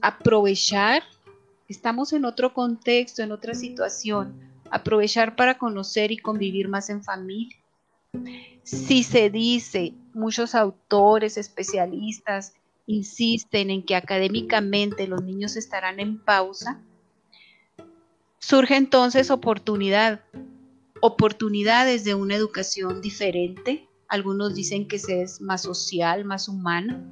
aprovechar, 0.00 1.04
estamos 1.68 2.12
en 2.12 2.24
otro 2.24 2.52
contexto, 2.52 3.22
en 3.22 3.30
otra 3.30 3.54
situación, 3.54 4.34
aprovechar 4.68 5.36
para 5.36 5.58
conocer 5.58 6.10
y 6.10 6.16
convivir 6.16 6.66
más 6.66 6.90
en 6.90 7.04
familia. 7.04 7.56
Si 8.64 9.04
se 9.04 9.30
dice, 9.30 9.94
muchos 10.14 10.56
autores, 10.56 11.36
especialistas, 11.36 12.54
insisten 12.88 13.70
en 13.70 13.84
que 13.84 13.94
académicamente 13.94 15.06
los 15.06 15.22
niños 15.22 15.54
estarán 15.54 16.00
en 16.00 16.18
pausa, 16.18 16.80
surge 18.40 18.74
entonces 18.74 19.30
oportunidad 19.30 20.20
oportunidades 21.02 22.04
de 22.04 22.14
una 22.14 22.36
educación 22.36 23.02
diferente. 23.02 23.88
Algunos 24.06 24.54
dicen 24.54 24.86
que 24.86 25.00
se 25.00 25.22
es 25.22 25.40
más 25.40 25.62
social, 25.62 26.24
más 26.24 26.48
humana. 26.48 27.02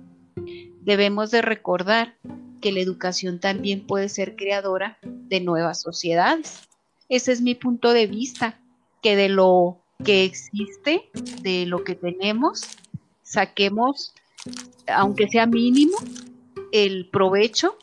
Debemos 0.80 1.32
de 1.32 1.42
recordar 1.42 2.16
que 2.60 2.70
la 2.70 2.78
educación 2.78 3.40
también 3.40 3.88
puede 3.88 4.08
ser 4.08 4.36
creadora 4.36 4.98
de 5.02 5.40
nuevas 5.40 5.80
sociedades. 5.80 6.68
Ese 7.08 7.32
es 7.32 7.40
mi 7.40 7.56
punto 7.56 7.92
de 7.92 8.06
vista, 8.06 8.60
que 9.02 9.16
de 9.16 9.28
lo 9.28 9.82
que 10.04 10.24
existe, 10.24 11.10
de 11.42 11.66
lo 11.66 11.82
que 11.82 11.96
tenemos, 11.96 12.62
saquemos, 13.24 14.14
aunque 14.86 15.26
sea 15.26 15.46
mínimo, 15.46 15.96
el 16.70 17.10
provecho 17.10 17.76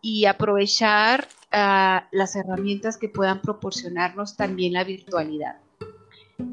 y 0.00 0.24
aprovechar 0.24 1.28
las 1.50 2.36
herramientas 2.36 2.96
que 2.96 3.08
puedan 3.08 3.40
proporcionarnos 3.40 4.36
también 4.36 4.72
la 4.72 4.84
virtualidad. 4.84 5.56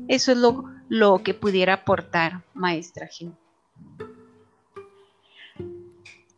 Eso 0.08 0.32
es 0.32 0.38
lo, 0.38 0.66
lo 0.90 1.22
que 1.24 1.34
pudiera 1.34 1.74
aportar, 1.74 2.44
maestra 2.54 3.08
Jim. 3.08 3.34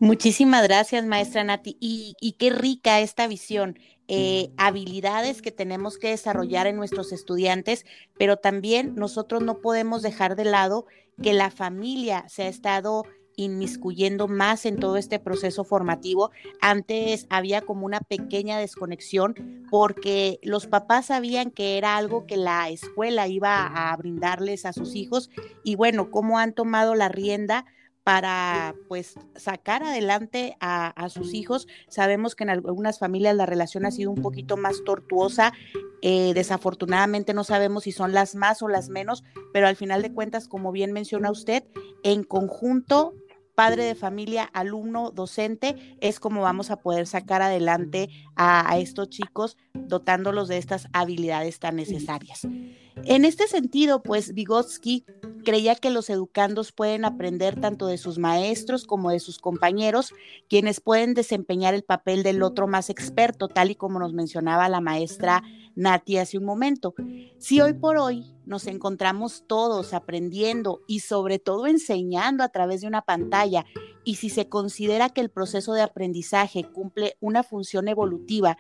Muchísimas 0.02 0.64
gracias, 0.64 1.06
maestra 1.06 1.44
Nati. 1.44 1.76
Y, 1.82 2.36
qué 2.40 2.52
rica 2.52 3.02
esta 3.02 3.28
visión. 3.28 3.78
Eh, 4.08 4.50
habilidades 4.58 5.42
que 5.42 5.52
tenemos 5.52 5.98
que 5.98 6.10
desarrollar 6.10 6.68
en 6.68 6.78
nuestros 6.78 7.12
estudiantes, 7.12 7.86
pero 8.18 8.38
también 8.38 8.96
nosotros 8.96 9.44
no 9.44 9.60
podemos 9.60 10.02
dejar 10.02 10.36
de 10.36 10.46
lado 10.46 10.88
que 11.22 11.34
la 11.34 11.52
familia 11.52 12.28
se 12.28 12.44
ha 12.44 12.48
estado 12.48 13.04
inmiscuyendo 13.40 14.28
más 14.28 14.66
en 14.66 14.78
todo 14.78 14.98
este 14.98 15.18
proceso 15.20 15.64
formativo. 15.64 16.32
Antes 16.62 17.26
había 17.30 17.62
como 17.62 17.86
una 17.86 18.02
pequeña 18.02 18.58
desconexión 18.58 19.66
porque 19.70 20.40
los 20.44 20.68
papás 20.68 21.08
sabían 21.08 21.52
que 21.52 21.78
era 21.78 21.98
algo 21.98 22.26
que 22.26 22.38
la 22.38 22.70
escuela 22.70 23.28
iba 23.28 23.66
a 23.66 23.96
brindarles 23.96 24.66
a 24.66 24.74
sus 24.74 24.96
hijos 24.96 25.30
y 25.64 25.76
bueno, 25.76 26.12
cómo 26.12 26.38
han 26.38 26.54
tomado 26.54 26.96
la 26.96 27.08
rienda 27.10 27.66
para 28.04 28.76
pues 28.88 29.16
sacar 29.36 29.84
adelante 29.84 30.58
a, 30.60 31.10
sus 31.10 31.34
hijos. 31.34 31.68
Sabemos 31.90 32.34
que 32.34 32.44
en 32.44 32.50
algunas 32.50 32.98
familias 32.98 33.36
la 33.36 33.46
relación 33.46 33.86
ha 33.86 33.92
sido 33.92 34.10
un 34.10 34.22
poquito 34.22 34.58
más 34.58 34.84
tortuosa. 34.84 35.54
Eh, 36.02 36.34
desafortunadamente 36.34 37.36
no 37.36 37.44
sabemos 37.44 37.84
si 37.84 37.92
son 37.92 38.14
las 38.14 38.34
más 38.34 38.64
o 38.64 38.68
las 38.68 38.90
menos, 38.90 39.24
pero 39.54 39.68
al 39.68 39.76
final 39.76 40.02
de 40.02 40.12
cuentas, 40.12 40.48
como 40.48 40.72
bien 40.72 40.92
menciona 40.92 41.30
usted, 41.30 41.64
en 42.04 42.24
conjunto 42.24 43.14
padre 43.60 43.84
de 43.84 43.94
familia, 43.94 44.46
alumno, 44.54 45.12
docente, 45.12 45.76
es 46.00 46.22
como 46.22 46.40
vamos 46.40 46.72
a 46.72 46.78
poder 46.78 47.06
sacar 47.08 47.42
adelante 47.42 48.10
a, 48.38 48.80
estos 48.80 49.10
chicos 49.10 49.58
dotándolos 49.74 50.48
de 50.48 50.58
estas 50.58 50.88
habilidades 50.94 51.60
tan 51.60 51.76
necesarias. 51.76 52.48
En 53.04 53.26
este 53.26 53.50
sentido, 53.50 54.02
pues 54.02 54.34
Vygotsky 54.34 55.04
creía 55.44 55.76
que 55.76 55.90
los 55.90 56.10
educandos 56.10 56.72
pueden 56.72 57.04
aprender 57.04 57.60
tanto 57.60 57.88
de 57.88 57.98
sus 57.98 58.18
maestros 58.18 58.86
como 58.86 59.12
de 59.12 59.20
sus 59.20 59.40
compañeros, 59.40 60.14
quienes 60.48 60.80
pueden 60.80 61.14
desempeñar 61.14 61.74
el 61.74 61.84
papel 61.84 62.24
del 62.24 62.44
otro 62.44 62.66
más 62.66 62.90
experto, 62.90 63.50
tal 63.50 63.72
y 63.72 63.76
como 63.76 64.00
nos 64.00 64.14
mencionaba 64.14 64.70
la 64.70 64.80
maestra 64.80 65.44
Nati 65.80 66.18
hace 66.18 66.38
un 66.38 66.44
momento. 66.44 66.94
Si 67.38 67.62
hoy 67.62 67.72
por 67.74 67.98
hoy 67.98 68.36
nos 68.46 68.68
encontramos 68.68 69.46
todos 69.48 69.94
aprendiendo 69.94 70.82
y 70.88 71.00
sobre 71.00 71.40
todo 71.40 71.68
enseñando 71.68 72.44
a 72.44 72.50
través 72.50 72.82
de 72.82 72.88
una 72.88 73.02
pantalla, 73.02 73.66
y 74.04 74.16
si 74.16 74.30
se 74.30 74.50
considera 74.50 75.10
que 75.10 75.22
el 75.22 75.30
proceso 75.30 75.72
de 75.72 75.82
aprendizaje 75.82 76.66
cumple 76.66 77.16
una 77.22 77.44
función 77.44 77.88
evolutiva, 77.88 78.58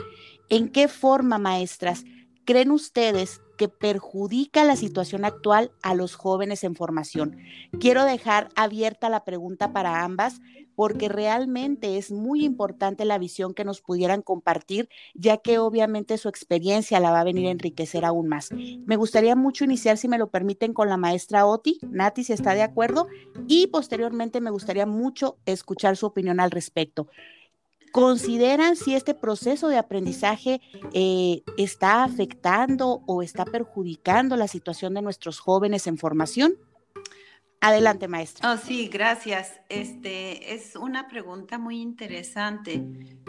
¿en 0.47 0.69
qué 0.69 0.88
forma, 0.88 1.38
maestras, 1.38 2.05
creen 2.45 2.71
ustedes 2.71 3.41
que 3.60 3.67
perjudica 3.67 4.63
la 4.63 4.78
situación 4.78 5.26
actual 5.26 5.74
a 5.82 5.93
los 5.93 6.15
jóvenes 6.15 6.63
en 6.63 6.76
formación. 6.76 7.36
Quiero 7.78 8.06
dejar 8.06 8.48
abierta 8.56 9.10
la 9.10 9.26
pregunta 9.26 9.74
para 9.74 10.06
ambas 10.06 10.39
porque 10.76 11.10
realmente 11.10 11.98
es 11.98 12.10
muy 12.10 12.45
importante 12.45 13.04
la 13.04 13.17
visión 13.17 13.54
que 13.54 13.65
nos 13.65 13.82
pudieran 13.82 14.22
compartir, 14.22 14.88
ya 15.13 15.36
que 15.36 15.60
obviamente 15.60 16.17
su 16.17 16.30
experiencia 16.30 17.02
la 17.02 17.12
va 17.12 17.19
a 17.19 17.26
venir 17.26 17.48
a 17.48 17.52
enriquecer 17.52 18.06
aún 18.06 18.30
más. 18.30 18.50
Me 18.54 18.95
gustaría 18.95 19.36
mucho 19.36 19.65
iniciar, 19.65 19.98
si 19.98 20.08
me 20.08 20.17
lo 20.17 20.30
permiten, 20.30 20.74
con 20.74 20.88
la 20.88 20.95
maestra 20.95 21.45
Oti, 21.45 21.80
Nati, 21.82 22.24
si 22.24 22.32
está 22.32 22.54
de 22.54 22.62
acuerdo, 22.62 23.08
y 23.45 23.67
posteriormente 23.67 24.39
me 24.39 24.52
gustaría 24.52 24.86
mucho 24.86 25.38
escuchar 25.45 25.98
su 25.98 26.06
opinión 26.06 26.39
al 26.39 26.52
respecto 26.52 27.10
consideran 27.91 28.75
si 28.75 28.95
este 28.95 29.13
proceso 29.13 29.67
de 29.67 29.78
aprendizaje 29.78 30.62
eh, 30.93 31.43
está 31.58 32.04
afectando 32.04 33.02
o 33.06 33.21
está 33.21 33.45
perjudicando 33.45 34.36
la 34.36 34.47
situación 34.47 34.93
de 34.93 35.02
nuestros 35.02 35.39
jóvenes 35.39 35.88
en 35.88 35.97
formación? 35.97 36.54
Adelante, 37.62 38.08
maestra. 38.08 38.54
Oh, 38.54 38.58
sí, 38.58 38.88
gracias. 38.88 39.60
Este 39.67 40.54
es 40.54 40.78
una 40.78 41.10
pregunta 41.10 41.58
muy 41.58 41.82
interesante 41.82 42.82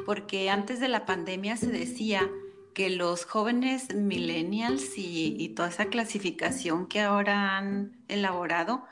porque 0.07 0.51
antes 0.51 0.79
de 0.79 0.89
la 0.89 1.05
pandemia 1.05 1.57
se 1.57 1.67
decía 1.67 2.31
que 2.73 2.91
los 2.91 3.25
jóvenes 3.25 3.93
millennials 3.93 4.97
y, 4.97 5.35
y 5.37 5.49
toda 5.51 5.69
esa 5.71 5.87
clasificación 5.87 6.87
que 6.87 7.01
ahora 7.01 7.59
han 7.59 7.97
elaborado 8.07 8.85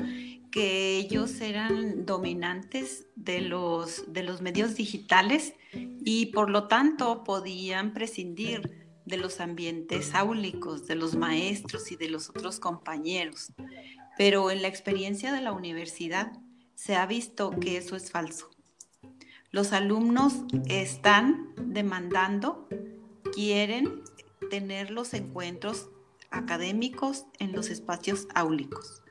que 0.50 0.96
ellos 0.96 1.40
eran 1.40 2.06
dominantes 2.06 3.06
de 3.16 3.40
los, 3.40 4.12
de 4.12 4.22
los 4.22 4.40
medios 4.40 4.76
digitales 4.76 5.54
y 5.72 6.26
por 6.26 6.50
lo 6.50 6.68
tanto 6.68 7.24
podían 7.24 7.92
prescindir 7.92 8.88
de 9.04 9.16
los 9.16 9.40
ambientes 9.40 10.14
áulicos, 10.14 10.86
de 10.86 10.94
los 10.94 11.16
maestros 11.16 11.90
y 11.92 11.96
de 11.96 12.08
los 12.08 12.28
otros 12.30 12.60
compañeros. 12.60 13.52
Pero 14.16 14.50
en 14.50 14.62
la 14.62 14.68
experiencia 14.68 15.32
de 15.32 15.40
la 15.40 15.52
universidad 15.52 16.32
se 16.74 16.96
ha 16.96 17.06
visto 17.06 17.50
que 17.50 17.76
eso 17.76 17.96
es 17.96 18.10
falso. 18.10 18.50
Los 19.50 19.72
alumnos 19.72 20.34
están 20.68 21.54
demandando, 21.56 22.68
quieren 23.32 24.02
tener 24.50 24.90
los 24.90 25.14
encuentros 25.14 25.88
académicos 26.30 27.24
en 27.38 27.52
los 27.52 27.70
espacios 27.70 28.28
áulicos 28.34 29.02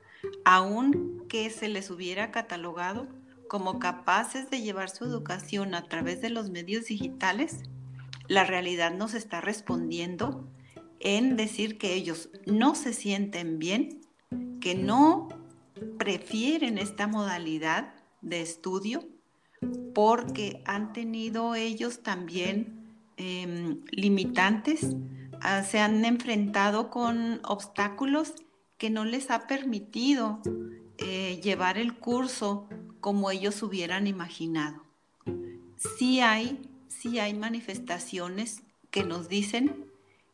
aunque 0.50 1.50
se 1.50 1.68
les 1.68 1.90
hubiera 1.90 2.32
catalogado 2.32 3.06
como 3.50 3.80
capaces 3.80 4.50
de 4.50 4.62
llevar 4.62 4.90
su 4.90 5.04
educación 5.04 5.76
a 5.76 5.90
través 5.90 6.22
de 6.22 6.30
los 6.30 6.50
medios 6.50 6.86
digitales, 6.86 7.64
la 8.30 8.46
realidad 8.46 8.94
nos 8.94 9.14
está 9.14 9.42
respondiendo 9.42 10.48
en 11.02 11.36
decir 11.36 11.78
que 11.78 11.96
ellos 11.96 12.30
no 12.46 12.76
se 12.76 12.94
sienten 12.94 13.60
bien, 13.60 14.00
que 14.62 14.74
no 14.74 15.28
prefieren 16.00 16.78
esta 16.78 17.08
modalidad 17.08 17.94
de 18.22 18.42
estudio 18.42 19.06
porque 19.94 20.62
han 20.64 20.94
tenido 20.94 21.56
ellos 21.56 22.04
también 22.04 22.96
em, 23.18 23.82
limitantes, 23.92 24.96
ah, 25.42 25.64
se 25.64 25.80
han 25.80 26.06
enfrentado 26.06 26.90
con 26.90 27.42
obstáculos 27.44 28.34
que 28.78 28.90
no 28.90 29.06
les 29.06 29.32
ha 29.32 29.48
permitido 29.48 30.40
eh, 30.98 31.40
llevar 31.44 31.78
el 31.78 31.96
curso 31.98 32.68
como 33.00 33.32
ellos 33.32 33.62
hubieran 33.64 34.08
imaginado. 34.08 34.84
Sí 35.98 36.22
hay, 36.22 36.70
sí 36.88 37.20
hay 37.20 37.34
manifestaciones 37.34 38.64
que 38.92 39.04
nos 39.04 39.30
dicen 39.30 39.86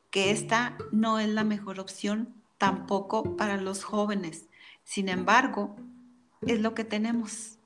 que 0.10 0.32
esta 0.32 0.78
no 0.92 1.20
es 1.20 1.30
la 1.30 1.44
mejor 1.44 1.80
opción 1.80 2.34
tampoco 2.58 3.36
para 3.36 3.58
los 3.58 3.84
jóvenes. 3.84 4.46
Sin 4.84 5.10
embargo, 5.10 5.76
es 6.42 6.60
lo 6.60 6.74
que 6.74 6.84
tenemos 6.84 7.58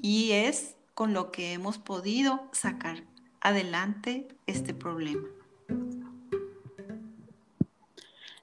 y 0.00 0.32
es 0.32 0.76
con 0.94 1.14
lo 1.14 1.30
que 1.30 1.52
hemos 1.52 1.78
podido 1.78 2.48
sacar 2.52 3.04
adelante 3.40 4.28
este 4.46 4.74
problema. 4.74 5.26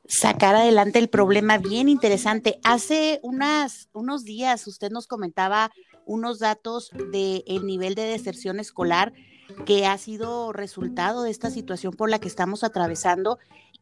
Sacar 0.08 0.56
adelante 0.56 1.00
el 1.00 1.10
problema, 1.10 1.58
bien 1.58 1.90
interesante. 1.90 2.60
Hace 2.64 3.20
unas, 3.24 3.90
unos 3.92 4.24
días 4.24 4.66
usted 4.66 4.90
nos 4.90 5.06
comentaba 5.06 5.72
unos 6.06 6.40
datos 6.40 6.92
del 7.12 7.66
nivel 7.66 7.94
de 7.94 8.04
deserción 8.04 8.60
escolar 8.60 9.14
que 9.66 9.86
ha 9.86 9.98
sido 9.98 10.54
resultado 10.54 11.24
de 11.24 11.32
esta 11.32 11.50
situación 11.52 11.94
por 11.94 12.10
la 12.10 12.20
que 12.20 12.28
estamos 12.28 12.64
atravesando 12.64 13.38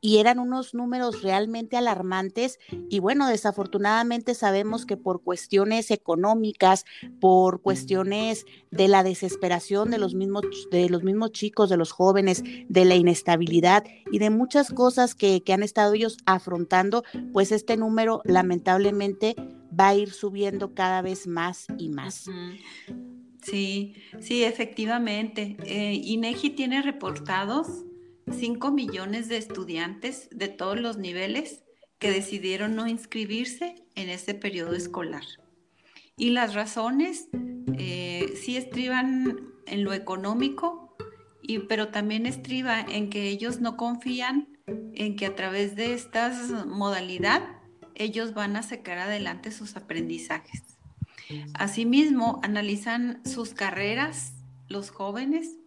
y 0.06 0.20
eran 0.20 0.38
unos 0.38 0.76
números 0.76 1.24
realmente 1.24 1.78
alarmantes 1.78 2.60
y 2.92 3.00
bueno, 3.00 3.28
desafortunadamente 3.28 4.36
sabemos 4.36 4.86
que 4.86 4.98
por 4.98 5.24
cuestiones 5.24 5.90
económicas, 5.90 6.86
por 7.20 7.64
cuestiones 7.64 8.46
de 8.70 8.88
la 8.88 9.02
desesperación 9.02 9.90
de 9.90 9.98
los 9.98 10.14
mismos 10.14 10.44
de 10.70 10.90
los 10.90 11.02
mismos 11.02 11.32
chicos, 11.32 11.72
de 11.72 11.78
los 11.78 11.92
jóvenes, 11.92 12.44
de 12.70 12.86
la 12.86 12.94
inestabilidad 12.94 13.84
y 14.12 14.20
de 14.20 14.30
muchas 14.30 14.72
cosas 14.72 15.16
que, 15.16 15.42
que 15.42 15.54
han 15.54 15.64
estado 15.64 15.96
ellos 15.96 16.18
afrontando, 16.28 17.04
pues 17.34 17.52
este 17.52 17.76
número 17.76 18.22
lamentablemente 18.26 19.36
va 19.78 19.88
a 19.88 19.96
ir 19.96 20.12
subiendo 20.12 20.76
cada 20.76 21.02
vez 21.02 21.26
más 21.26 21.66
y 21.80 21.90
más. 21.90 22.30
Sí, 23.42 23.96
sí, 24.20 24.44
efectivamente. 24.44 25.58
Eh, 25.66 26.00
INEGI 26.04 26.52
tiene 26.52 26.84
reportados 26.84 27.86
5 28.32 28.72
millones 28.72 29.28
de 29.30 29.38
estudiantes 29.38 30.30
de 30.32 30.48
todos 30.48 30.80
los 30.80 30.98
niveles 30.98 31.64
que 32.00 32.12
decidieron 32.12 32.76
no 32.76 32.88
inscribirse 32.88 33.76
en 33.96 34.10
este 34.10 34.34
periodo 34.34 34.74
escolar. 34.74 35.24
Y 36.18 36.32
las 36.32 36.54
razones 36.54 37.28
eh, 37.78 38.34
sí 38.42 38.58
estriban 38.58 39.50
en 39.68 39.84
lo 39.84 39.94
económico, 39.94 40.96
y, 41.42 41.60
pero 41.60 41.90
también 41.90 42.26
estriba 42.26 42.82
en 42.82 43.10
que 43.10 43.30
ellos 43.30 43.60
no 43.60 43.78
confían 43.78 44.48
en 44.68 45.16
que 45.16 45.26
a 45.26 45.36
través 45.36 45.76
de 45.76 45.94
esta 45.94 46.32
modalidad 46.66 47.44
ellos 47.94 48.34
van 48.34 48.56
a 48.56 48.64
sacar 48.64 48.98
adelante 48.98 49.52
sus 49.52 49.76
aprendizajes. 49.76 50.78
Asimismo, 51.54 52.40
analizan 52.44 53.22
sus 53.26 53.54
carreras 53.54 54.34
los 54.68 54.90
jóvenes 54.90 55.58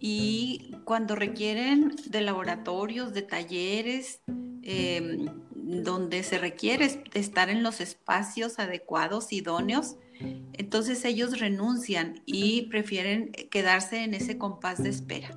y 0.00 0.75
cuando 0.86 1.16
requieren 1.16 1.96
de 2.06 2.20
laboratorios, 2.20 3.12
de 3.12 3.22
talleres, 3.22 4.20
em, 4.62 5.26
donde 5.52 6.22
se 6.22 6.38
requiere 6.38 7.02
estar 7.12 7.50
en 7.50 7.64
los 7.64 7.80
espacios 7.80 8.60
adecuados, 8.60 9.32
idóneos, 9.32 9.96
entonces 10.52 11.04
ellos 11.04 11.40
renuncian 11.40 12.22
y 12.24 12.68
prefieren 12.68 13.32
quedarse 13.50 14.04
en 14.04 14.14
ese 14.14 14.38
compás 14.38 14.80
de 14.80 14.90
espera. 14.90 15.36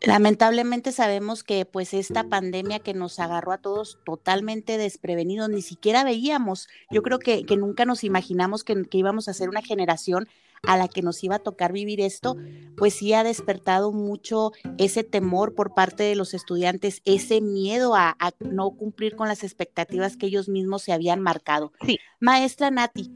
Lamentablemente 0.00 0.92
sabemos 0.92 1.42
que 1.42 1.64
pues 1.64 1.92
esta 1.92 2.28
pandemia 2.28 2.78
que 2.78 2.94
nos 2.94 3.18
agarró 3.18 3.50
a 3.50 3.58
todos 3.58 3.98
totalmente 4.04 4.78
desprevenidos, 4.78 5.48
ni 5.48 5.60
siquiera 5.60 6.04
veíamos, 6.04 6.68
yo 6.88 7.02
creo 7.02 7.18
que, 7.18 7.44
que 7.44 7.56
nunca 7.56 7.84
nos 7.84 8.04
imaginamos 8.04 8.62
que, 8.62 8.86
íbamos 8.92 9.26
a 9.26 9.34
ser 9.34 9.48
una 9.48 9.62
generación 9.62 10.28
a 10.66 10.76
la 10.76 10.88
que 10.88 11.02
nos 11.02 11.22
iba 11.24 11.36
a 11.36 11.40
tocar 11.40 11.72
vivir 11.72 12.00
esto, 12.00 12.36
pues 12.76 12.94
sí 12.94 13.12
ha 13.12 13.24
despertado 13.24 13.92
mucho 13.92 14.52
ese 14.78 15.04
temor 15.04 15.54
por 15.54 15.74
parte 15.74 16.02
de 16.02 16.14
los 16.14 16.34
estudiantes, 16.34 17.02
ese 17.04 17.40
miedo 17.40 17.94
a, 17.94 18.16
a 18.18 18.32
no 18.40 18.70
cumplir 18.70 19.16
con 19.16 19.28
las 19.28 19.44
expectativas 19.44 20.16
que 20.16 20.26
ellos 20.26 20.48
mismos 20.48 20.82
se 20.82 20.92
habían 20.92 21.20
marcado. 21.20 21.72
Sí. 21.86 21.98
Maestra 22.20 22.70
Nati, 22.70 23.10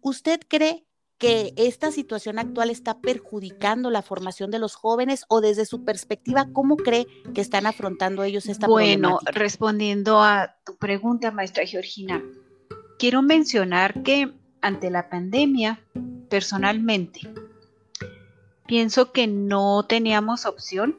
¿usted 0.00 0.40
cree 0.48 0.84
que 1.18 1.54
esta 1.56 1.90
situación 1.92 2.38
actual 2.38 2.70
está 2.70 3.00
perjudicando 3.00 3.90
la 3.90 4.02
formación 4.02 4.50
de 4.50 4.58
los 4.58 4.74
jóvenes 4.74 5.24
o 5.28 5.40
desde 5.40 5.64
su 5.64 5.84
perspectiva, 5.84 6.48
¿cómo 6.52 6.76
cree 6.76 7.06
que 7.34 7.40
están 7.40 7.66
afrontando 7.66 8.24
ellos 8.24 8.46
esta 8.46 8.66
bueno, 8.66 9.20
respondiendo 9.32 10.20
a 10.20 10.56
tu 10.66 10.76
pregunta, 10.76 11.30
maestra 11.30 11.64
Georgina, 11.64 12.22
quiero 12.98 13.22
mencionar 13.22 14.02
que 14.02 14.34
ante 14.64 14.90
la 14.90 15.08
pandemia, 15.08 15.78
personalmente, 16.28 17.20
pienso 18.66 19.12
que 19.12 19.26
no 19.26 19.84
teníamos 19.86 20.46
opción. 20.46 20.98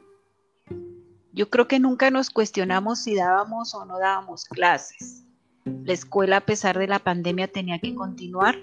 Yo 1.32 1.50
creo 1.50 1.68
que 1.68 1.80
nunca 1.80 2.10
nos 2.10 2.30
cuestionamos 2.30 3.00
si 3.00 3.14
dábamos 3.14 3.74
o 3.74 3.84
no 3.84 3.98
dábamos 3.98 4.44
clases. 4.44 5.24
La 5.64 5.92
escuela, 5.92 6.38
a 6.38 6.46
pesar 6.46 6.78
de 6.78 6.86
la 6.86 7.00
pandemia, 7.00 7.48
tenía 7.48 7.80
que 7.80 7.94
continuar 7.94 8.56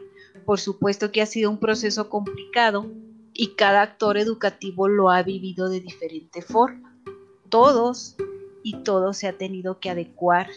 por 0.46 0.60
supuesto 0.60 1.12
que 1.12 1.22
ha 1.22 1.26
sido 1.26 1.50
un 1.50 1.58
proceso 1.58 2.10
complicado 2.10 2.92
y 3.34 3.56
cada 3.56 3.82
actor 3.82 4.18
educativo 4.18 4.88
lo 4.88 5.10
ha 5.10 5.24
vivido 5.24 5.70
de 5.70 5.80
diferente 5.80 6.42
forma. 6.42 6.96
Todos 7.50 8.16
y 8.64 8.84
todo 8.84 9.14
se 9.14 9.28
ha 9.28 9.38
tenido 9.38 9.80
que 9.80 9.90
adecuar 9.90 10.48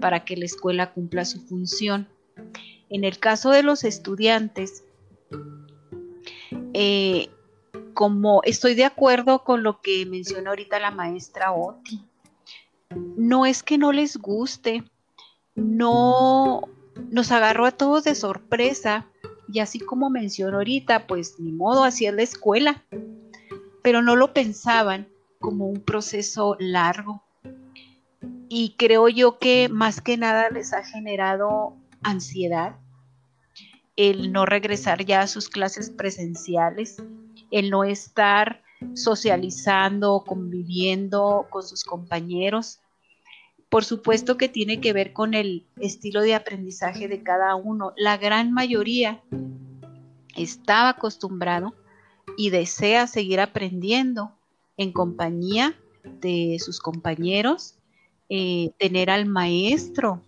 para 0.00 0.24
que 0.24 0.36
la 0.36 0.44
escuela 0.44 0.92
cumpla 0.92 1.24
su 1.24 1.40
función. 1.40 2.08
En 2.92 3.04
el 3.04 3.18
caso 3.18 3.48
de 3.50 3.62
los 3.62 3.84
estudiantes, 3.84 4.84
eh, 6.74 7.30
como 7.94 8.42
estoy 8.44 8.74
de 8.74 8.84
acuerdo 8.84 9.44
con 9.44 9.62
lo 9.62 9.80
que 9.80 10.04
mencionó 10.04 10.50
ahorita 10.50 10.78
la 10.78 10.90
maestra 10.90 11.52
Oti, 11.52 12.04
no 13.16 13.46
es 13.46 13.62
que 13.62 13.78
no 13.78 13.92
les 13.92 14.18
guste, 14.18 14.84
no 15.54 16.68
nos 17.10 17.32
agarró 17.32 17.64
a 17.64 17.70
todos 17.72 18.04
de 18.04 18.14
sorpresa 18.14 19.06
y 19.50 19.60
así 19.60 19.80
como 19.80 20.10
menciono 20.10 20.58
ahorita, 20.58 21.06
pues 21.06 21.40
ni 21.40 21.50
modo, 21.50 21.84
así 21.84 22.04
es 22.04 22.12
la 22.12 22.22
escuela. 22.22 22.84
Pero 23.82 24.02
no 24.02 24.16
lo 24.16 24.34
pensaban 24.34 25.08
como 25.40 25.66
un 25.66 25.80
proceso 25.80 26.56
largo. 26.58 27.22
Y 28.50 28.74
creo 28.76 29.08
yo 29.08 29.38
que 29.38 29.70
más 29.70 30.02
que 30.02 30.18
nada 30.18 30.50
les 30.50 30.74
ha 30.74 30.84
generado 30.84 31.74
ansiedad 32.02 32.76
el 33.96 34.32
no 34.32 34.46
regresar 34.46 35.04
ya 35.04 35.22
a 35.22 35.26
sus 35.26 35.48
clases 35.48 35.90
presenciales, 35.90 37.02
el 37.50 37.70
no 37.70 37.84
estar 37.84 38.62
socializando, 38.94 40.24
conviviendo 40.26 41.46
con 41.50 41.62
sus 41.62 41.84
compañeros. 41.84 42.80
Por 43.68 43.84
supuesto 43.84 44.36
que 44.36 44.48
tiene 44.48 44.80
que 44.80 44.92
ver 44.92 45.12
con 45.12 45.34
el 45.34 45.66
estilo 45.80 46.20
de 46.20 46.34
aprendizaje 46.34 47.08
de 47.08 47.22
cada 47.22 47.54
uno. 47.54 47.92
La 47.96 48.16
gran 48.16 48.52
mayoría 48.52 49.22
estaba 50.36 50.90
acostumbrado 50.90 51.74
y 52.36 52.50
desea 52.50 53.06
seguir 53.06 53.40
aprendiendo 53.40 54.32
en 54.76 54.92
compañía 54.92 55.74
de 56.04 56.58
sus 56.58 56.80
compañeros, 56.80 57.76
eh, 58.28 58.70
tener 58.78 59.10
al 59.10 59.26
maestro 59.26 60.22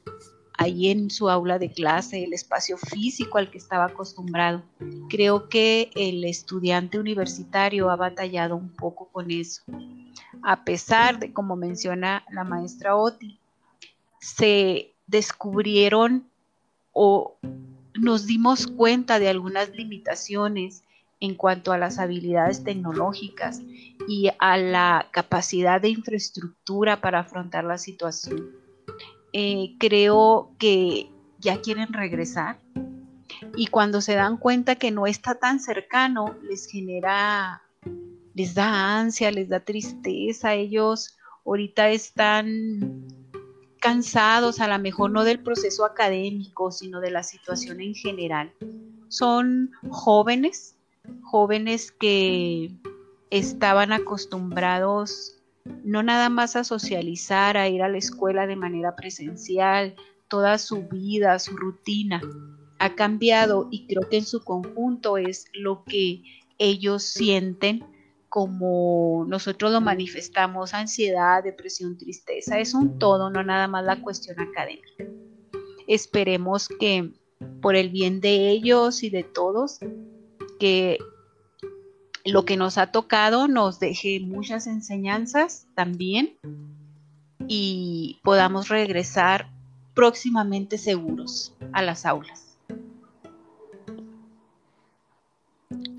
ahí 0.57 0.91
en 0.91 1.11
su 1.11 1.29
aula 1.29 1.59
de 1.59 1.71
clase, 1.71 2.25
el 2.25 2.33
espacio 2.33 2.77
físico 2.77 3.39
al 3.39 3.51
que 3.51 3.59
estaba 3.59 3.87
acostumbrado. 3.87 4.63
Creo 5.09 5.49
que 5.49 5.91
el 5.95 6.25
estudiante 6.25 6.99
universitario 6.99 7.91
ha 7.91 7.97
batallado 7.97 8.57
un 8.57 8.71
poco 8.71 9.09
con 9.13 9.31
eso 9.31 9.63
a 10.45 10.65
pesar 10.65 11.19
de, 11.19 11.33
como 11.33 11.57
menciona 11.57 12.25
la 12.31 12.45
maestra 12.45 12.97
Oti, 12.97 13.41
se 14.21 14.95
descubrieron 15.07 16.29
o 16.93 17.39
nos 17.95 18.27
dimos 18.27 18.67
cuenta 18.67 19.19
de 19.19 19.29
algunas 19.29 19.71
limitaciones 19.71 20.85
en 21.21 21.35
cuanto 21.35 21.73
a 21.73 21.79
las 21.79 21.99
habilidades 21.99 22.63
tecnológicas 22.63 23.63
y 24.07 24.31
a 24.39 24.57
la 24.59 25.09
capacidad 25.13 25.81
de 25.81 25.89
infraestructura 25.89 27.01
para 27.01 27.21
afrontar 27.21 27.65
la 27.65 27.79
situación. 27.79 28.64
Eh, 29.37 29.75
creo 29.81 30.55
que 30.59 31.11
ya 31.41 31.61
quieren 31.61 31.93
regresar 31.93 32.61
y 33.57 33.67
cuando 33.67 34.01
se 34.01 34.15
dan 34.15 34.37
cuenta 34.37 34.77
que 34.77 34.93
no 34.93 35.09
está 35.09 35.35
tan 35.35 35.59
cercano, 35.59 36.37
les 36.49 36.69
genera 36.69 37.61
les 38.33 38.55
da 38.55 39.01
ansia, 39.01 39.33
les 39.33 39.49
da 39.49 39.59
tristeza, 39.59 40.55
ellos 40.55 41.17
ahorita 41.45 41.91
están 41.91 43.09
cansados, 43.81 44.61
a 44.61 44.69
lo 44.69 44.79
mejor 44.79 45.11
no 45.11 45.25
del 45.25 45.41
proceso 45.41 45.85
académico, 45.85 46.71
sino 46.71 47.01
de 47.01 47.11
la 47.11 47.25
situación 47.25 47.81
en 47.81 47.97
general. 47.97 48.53
Son 49.09 49.73
jóvenes, 49.91 50.77
jóvenes 51.23 51.91
que 51.91 52.71
estaban 53.31 53.93
acostumbrados 53.93 55.34
no 55.83 56.03
nada 56.03 56.29
más 56.29 56.57
a 56.57 56.65
socializar, 56.65 57.57
a 57.57 57.69
ir 57.69 57.83
a 57.83 57.89
la 57.89 57.99
escuela 57.99 58.47
de 58.47 58.57
manera 58.57 58.97
presencial, 58.97 59.95
toda 60.29 60.59
su 60.59 60.89
vida, 60.89 61.39
su 61.39 61.57
rutina 61.57 62.21
ha 62.79 62.95
cambiado 62.95 63.69
y 63.71 63.87
creo 63.87 64.09
que 64.09 64.19
en 64.19 64.27
su 64.27 64.43
conjunto 64.43 65.17
es 65.17 65.47
lo 65.55 65.85
que 65.85 66.23
ellos 66.59 67.03
sienten 67.03 67.85
como 68.29 69.25
nosotros 69.29 69.71
lo 69.71 69.81
manifestamos, 69.81 70.75
ansiedad, 70.75 71.45
depresión, 71.45 71.97
tristeza, 71.97 72.59
es 72.59 72.75
un 72.75 72.99
todo, 72.99 73.31
no 73.31 73.45
nada 73.45 73.69
más 73.69 73.85
la 73.85 74.03
cuestión 74.03 74.41
académica. 74.41 75.05
Esperemos 75.87 76.69
que 76.69 77.13
por 77.63 77.77
el 77.77 77.91
bien 77.91 78.21
de 78.21 78.51
ellos 78.51 79.05
y 79.05 79.11
de 79.11 79.23
todos, 79.23 79.79
que 80.59 80.99
lo 82.25 82.45
que 82.45 82.57
nos 82.57 82.79
ha 82.79 82.89
tocado 82.89 83.49
nos 83.49 83.81
deje 83.81 84.21
muchas 84.21 84.67
enseñanzas 84.67 85.67
también 85.75 86.39
y 87.47 88.21
podamos 88.25 88.69
regresar 88.69 89.51
próximamente 89.95 90.79
seguros 90.79 91.55
a 91.73 91.83
las 91.83 92.07
aulas. 92.07 92.45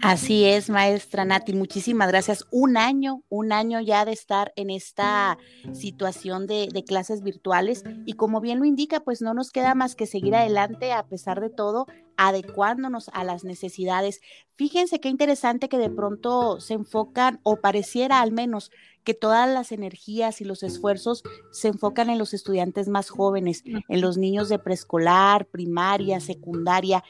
Así 0.01 0.45
es, 0.45 0.69
maestra 0.69 1.25
Nati, 1.25 1.53
muchísimas 1.53 2.09
gracias. 2.09 2.45
Un 2.51 2.77
año, 2.77 3.23
un 3.27 3.51
año 3.51 3.81
ya 3.81 4.05
de 4.05 4.11
estar 4.11 4.53
en 4.55 4.69
esta 4.69 5.39
situación 5.73 6.45
de, 6.45 6.83
clases 6.85 7.23
virtuales 7.23 7.83
y 8.05 8.13
como 8.13 8.39
bien 8.39 8.59
lo 8.59 8.65
indica, 8.65 8.99
pues 8.99 9.23
no 9.23 9.33
nos 9.33 9.49
queda 9.49 9.73
más 9.73 9.95
que 9.95 10.05
seguir 10.05 10.35
adelante 10.35 10.93
a 10.93 11.07
pesar 11.07 11.41
de 11.41 11.49
todo, 11.49 11.87
adecuándonos 12.17 13.09
a 13.13 13.23
las 13.23 13.43
necesidades. 13.43 14.21
Fíjense 14.55 14.99
qué 14.99 15.09
interesante 15.09 15.69
que 15.69 15.77
de 15.77 15.89
pronto 15.89 16.59
se 16.59 16.73
enfocan, 16.73 17.39
o 17.43 17.57
pareciera 17.57 18.21
al 18.21 18.31
menos, 18.31 18.71
que 19.03 19.13
todas 19.13 19.47
las 19.47 19.71
energías 19.71 20.41
y 20.41 20.45
los 20.45 20.63
esfuerzos 20.63 21.23
se 21.51 21.67
enfocan 21.67 22.09
en 22.09 22.17
los 22.17 22.33
estudiantes 22.33 22.87
más 22.87 23.09
jóvenes, 23.09 23.63
en 23.65 24.01
los 24.01 24.17
niños 24.17 24.49
de 24.49 24.57
preescolar, 24.57 25.45
primaria, 25.45 26.19
secundaria, 26.19 27.03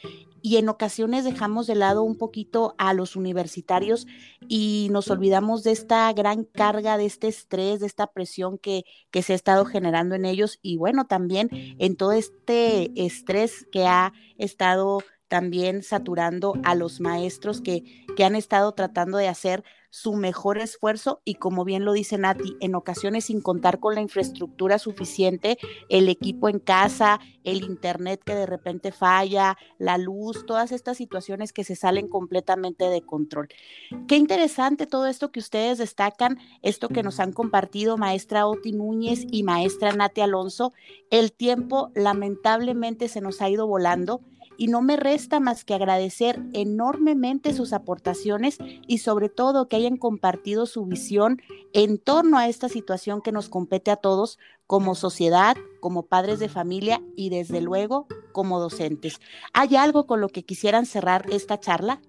y 0.46 0.58
en 0.58 0.70
ocasiones 0.70 1.24
dejamos 1.24 1.66
de 1.66 1.74
lado 1.74 2.04
un 2.04 2.20
poquito 2.20 2.76
a 2.78 2.94
los 2.94 3.16
universitarios 3.16 4.06
y 4.48 4.90
nos 4.92 5.10
olvidamos 5.10 5.64
de 5.64 5.72
esta 5.72 6.14
gran 6.14 6.44
carga, 6.44 7.00
de 7.00 7.08
este 7.08 7.28
estrés, 7.28 7.80
de 7.80 7.88
esta 7.88 8.06
presión 8.06 8.60
que, 8.60 8.84
que 9.10 9.24
se 9.24 9.34
ha 9.34 9.36
estado 9.36 9.66
generando 9.66 10.14
en 10.14 10.24
ellos 10.24 10.60
y 10.62 10.78
bueno, 10.78 11.08
también 11.08 11.50
en 11.80 11.96
todo 11.96 12.12
este 12.12 12.92
estrés 12.96 13.66
que 13.72 13.88
ha 13.88 14.14
estado 14.38 15.00
también 15.28 15.82
saturando 15.82 16.54
a 16.64 16.76
los 16.76 17.02
maestros 17.02 17.60
que, 17.60 18.06
que 18.16 18.24
han 18.24 18.36
estado 18.36 18.72
tratando 18.74 19.18
de 19.18 19.28
hacer 19.28 19.64
su 19.96 20.12
mejor 20.14 20.58
esfuerzo 20.58 21.22
y 21.24 21.36
como 21.36 21.64
bien 21.64 21.86
lo 21.86 21.94
dice 21.94 22.18
Nati, 22.18 22.58
en 22.60 22.76
ocasiones 22.76 23.26
sin 23.26 23.40
contar 23.40 23.80
con 23.80 23.96
la 23.96 24.02
infraestructura 24.02 24.78
suficiente, 24.78 25.58
el 25.88 26.10
equipo 26.10 26.50
en 26.50 26.60
casa, 26.60 27.22
el 27.46 27.64
internet 27.64 28.22
que 28.26 28.36
de 28.36 28.46
repente 28.46 28.92
falla, 28.92 29.58
la 29.78 29.98
luz, 29.98 30.46
todas 30.46 30.74
estas 30.74 30.98
situaciones 30.98 31.54
que 31.54 31.64
se 31.64 31.78
salen 31.78 32.10
completamente 32.10 32.90
de 32.90 33.04
control. 33.04 33.48
Qué 34.10 34.18
interesante 34.18 34.86
todo 34.86 35.08
esto 35.08 35.32
que 35.32 35.40
ustedes 35.40 35.78
destacan, 35.78 36.40
esto 36.62 36.90
que 36.90 37.02
nos 37.02 37.22
han 37.22 37.32
compartido 37.32 37.98
maestra 37.98 38.48
Oti 38.48 38.74
Núñez 38.74 39.26
y 39.32 39.44
maestra 39.44 39.94
Nati 39.94 40.20
Alonso. 40.20 40.74
El 41.10 41.32
tiempo 41.32 41.92
lamentablemente 41.96 43.08
se 43.08 43.22
nos 43.22 43.42
ha 43.42 43.50
ido 43.50 43.66
volando 43.66 44.20
y 44.58 44.68
no 44.68 44.82
me 44.82 44.98
resta 44.98 45.39
más 45.39 45.65
que 45.65 45.74
agradecer 45.74 46.41
enormemente 46.54 47.54
sus 47.54 47.74
aportaciones 47.74 48.58
y 48.88 49.00
sobre 49.00 49.30
todo 49.30 49.68
que 49.68 49.76
hayan 49.76 49.98
compartido 49.98 50.65
su 50.65 50.86
visión 50.86 51.41
en 51.74 51.98
torno 51.98 52.38
a 52.38 52.48
esta 52.48 52.70
situación 52.70 53.22
que 53.22 53.32
nos 53.32 53.50
compete 53.50 53.91
a 53.91 53.98
todos 53.98 54.39
como 54.68 54.96
sociedad, 54.96 55.56
como 55.80 56.08
padres 56.08 56.39
de 56.39 56.50
familia 56.50 57.02
y 57.15 57.30
desde 57.30 57.62
luego 57.62 58.08
como 58.32 58.60
docentes. 58.60 59.20
¿Hay 59.54 59.76
algo 59.76 60.08
con 60.08 60.22
lo 60.22 60.30
que 60.30 60.44
quisieran 60.44 60.86
cerrar 60.86 61.26
esta 61.32 61.60
charla? 61.60 62.02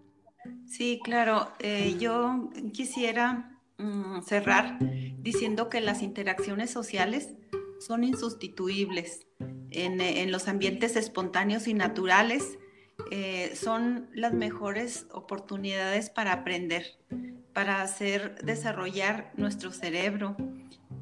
Sí, 0.67 1.01
claro. 1.03 1.49
Eh, 1.59 1.97
yo 1.99 2.51
quisiera 2.73 3.61
mm, 3.79 4.23
cerrar 4.23 4.79
diciendo 5.19 5.69
que 5.69 5.81
las 5.81 6.03
interacciones 6.03 6.71
sociales 6.71 7.35
son 7.79 8.05
insustituibles 8.05 9.27
en, 9.77 10.33
los 10.33 10.49
ambientes 10.49 10.97
espontáneos 10.97 11.69
y 11.69 11.75
naturales. 11.75 12.59
Eh, 13.11 13.55
son 13.55 14.09
las 14.15 14.33
mejores 14.33 15.07
oportunidades 15.13 16.09
para 16.09 16.33
aprender, 16.33 16.99
para 17.53 17.83
hacer 17.83 18.37
desarrollar 18.43 19.33
nuestro 19.37 19.71
cerebro 19.71 20.37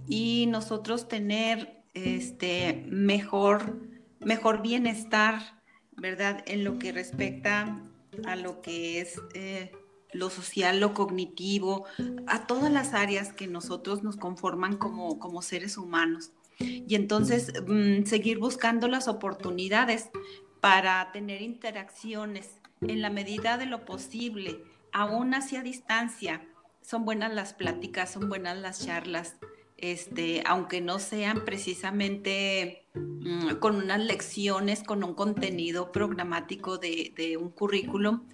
y 0.08 0.46
nosotros 0.48 1.08
tener 1.08 1.84
este 1.94 2.84
mejor, 2.88 3.78
mejor 4.18 4.60
bienestar, 4.60 5.62
¿verdad? 5.92 6.42
En 6.46 6.64
lo 6.64 6.78
que 6.80 6.90
respecta 6.90 7.80
a 8.26 8.34
lo 8.34 8.60
que 8.60 9.00
es 9.00 9.20
eh, 9.34 9.70
lo 10.12 10.30
social, 10.30 10.80
lo 10.80 10.94
cognitivo, 10.94 11.84
a 12.26 12.46
todas 12.46 12.72
las 12.72 12.92
áreas 12.92 13.32
que 13.32 13.46
nosotros 13.46 14.02
nos 14.02 14.16
conforman 14.16 14.76
como, 14.76 15.20
como 15.20 15.42
seres 15.42 15.78
humanos 15.78 16.32
y 16.58 16.94
entonces 16.94 17.52
mm, 17.66 18.04
seguir 18.04 18.38
buscando 18.38 18.88
las 18.88 19.08
oportunidades 19.08 20.10
para 20.60 21.10
tener 21.12 21.42
interacciones 21.42 22.60
en 22.80 23.02
la 23.02 23.10
medida 23.10 23.58
de 23.58 23.66
lo 23.66 23.84
posible, 23.84 24.62
aún 24.92 25.34
hacia 25.34 25.62
distancia. 25.62 26.46
Son 26.82 27.04
buenas 27.04 27.32
las 27.32 27.54
pláticas, 27.54 28.12
son 28.12 28.28
buenas 28.28 28.58
las 28.58 28.84
charlas, 28.84 29.36
este, 29.76 30.42
aunque 30.46 30.80
no 30.80 30.98
sean 30.98 31.44
precisamente 31.44 32.86
mm, 32.94 33.56
con 33.56 33.76
unas 33.76 34.00
lecciones, 34.00 34.82
con 34.82 35.02
un 35.02 35.14
contenido 35.14 35.92
programático 35.92 36.78
de, 36.78 37.12
de 37.16 37.36
un 37.36 37.50
currículum, 37.50 38.26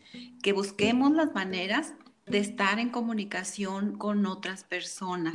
que 0.43 0.53
busquemos 0.53 1.13
las 1.13 1.33
maneras 1.35 1.95
de 2.27 2.39
estar 2.39 2.79
en 2.79 2.91
comunicación 2.91 3.97
con 3.97 4.27
otras 4.27 4.65
personas 4.65 5.35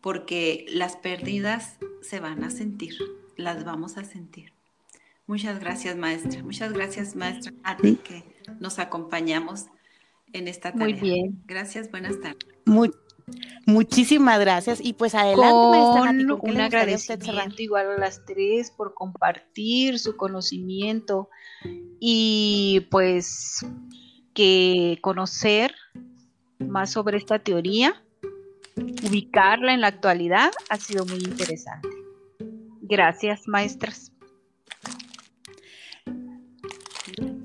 porque 0.00 0.66
las 0.68 0.96
pérdidas 0.96 1.76
se 2.02 2.20
van 2.20 2.44
a 2.44 2.50
sentir, 2.50 2.94
las 3.36 3.64
vamos 3.64 3.96
a 3.98 4.04
sentir. 4.04 4.52
Muchas 5.26 5.60
gracias, 5.60 5.96
maestra. 5.96 6.42
Muchas 6.42 6.72
gracias, 6.72 7.14
maestra, 7.14 7.52
a 7.62 7.76
ti 7.76 7.96
que 7.96 8.24
nos 8.60 8.78
acompañamos 8.78 9.66
en 10.32 10.48
esta 10.48 10.72
tarea. 10.72 10.86
Muy 10.86 10.94
bien. 10.94 11.42
Gracias, 11.46 11.90
buenas 11.90 12.18
tardes. 12.20 12.48
muchísimas 13.66 14.40
gracias. 14.40 14.80
Y 14.82 14.94
pues 14.94 15.14
adelante, 15.14 15.78
maestra 15.78 16.34
un 16.34 16.60
agradecimiento 16.60 17.62
igual 17.62 17.90
a 17.90 17.98
las 17.98 18.24
tres 18.24 18.70
por 18.70 18.94
compartir 18.94 19.98
su 19.98 20.16
conocimiento 20.16 21.28
y 22.00 22.86
pues 22.90 23.66
que 24.32 24.98
conocer 25.02 25.74
más 26.58 26.90
sobre 26.90 27.18
esta 27.18 27.38
teoría 27.38 28.02
ubicarla 29.02 29.74
en 29.74 29.80
la 29.80 29.88
actualidad 29.88 30.50
ha 30.70 30.76
sido 30.76 31.04
muy 31.06 31.18
interesante. 31.18 31.88
Gracias, 32.80 33.46
maestras. 33.46 34.12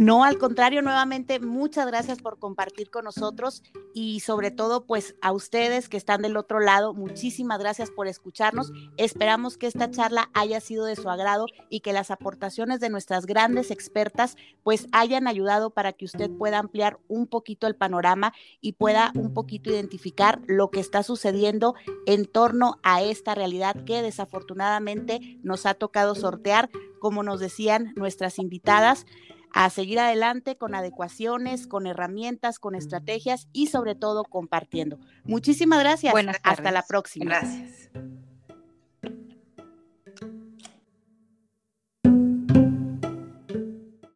No, 0.03 0.25
al 0.25 0.37
contrario, 0.37 0.81
nuevamente, 0.81 1.39
muchas 1.39 1.87
gracias 1.87 2.19
por 2.19 2.37
compartir 2.37 2.89
con 2.89 3.05
nosotros 3.05 3.63
y 3.93 4.19
sobre 4.19 4.51
todo, 4.51 4.85
pues 4.85 5.15
a 5.21 5.31
ustedes 5.31 5.87
que 5.87 5.95
están 5.95 6.23
del 6.23 6.35
otro 6.35 6.59
lado, 6.59 6.93
muchísimas 6.93 7.57
gracias 7.57 7.89
por 7.89 8.07
escucharnos. 8.07 8.73
Esperamos 8.97 9.57
que 9.57 9.65
esta 9.65 9.89
charla 9.89 10.29
haya 10.33 10.59
sido 10.59 10.83
de 10.83 10.97
su 10.97 11.09
agrado 11.09 11.45
y 11.69 11.79
que 11.79 11.93
las 11.93 12.11
aportaciones 12.11 12.81
de 12.81 12.89
nuestras 12.89 13.25
grandes 13.25 13.71
expertas, 13.71 14.35
pues 14.61 14.87
hayan 14.91 15.25
ayudado 15.25 15.69
para 15.69 15.93
que 15.93 16.03
usted 16.03 16.29
pueda 16.29 16.59
ampliar 16.59 16.99
un 17.07 17.25
poquito 17.25 17.65
el 17.65 17.77
panorama 17.77 18.33
y 18.59 18.73
pueda 18.73 19.13
un 19.15 19.33
poquito 19.33 19.69
identificar 19.69 20.41
lo 20.47 20.69
que 20.69 20.81
está 20.81 21.03
sucediendo 21.03 21.75
en 22.05 22.25
torno 22.25 22.77
a 22.83 23.01
esta 23.01 23.35
realidad 23.35 23.85
que 23.85 24.01
desafortunadamente 24.01 25.39
nos 25.43 25.65
ha 25.65 25.75
tocado 25.75 26.13
sortear, 26.13 26.69
como 26.99 27.23
nos 27.23 27.39
decían 27.39 27.93
nuestras 27.95 28.37
invitadas 28.37 29.05
a 29.53 29.69
seguir 29.69 29.99
adelante 29.99 30.57
con 30.57 30.75
adecuaciones, 30.75 31.67
con 31.67 31.87
herramientas, 31.87 32.59
con 32.59 32.75
estrategias 32.75 33.47
y 33.53 33.67
sobre 33.67 33.95
todo 33.95 34.23
compartiendo. 34.23 34.99
Muchísimas 35.23 35.79
gracias. 35.79 36.11
Buenas 36.11 36.37
Hasta 36.43 36.71
la 36.71 36.83
próxima. 36.83 37.25
Gracias. 37.25 37.89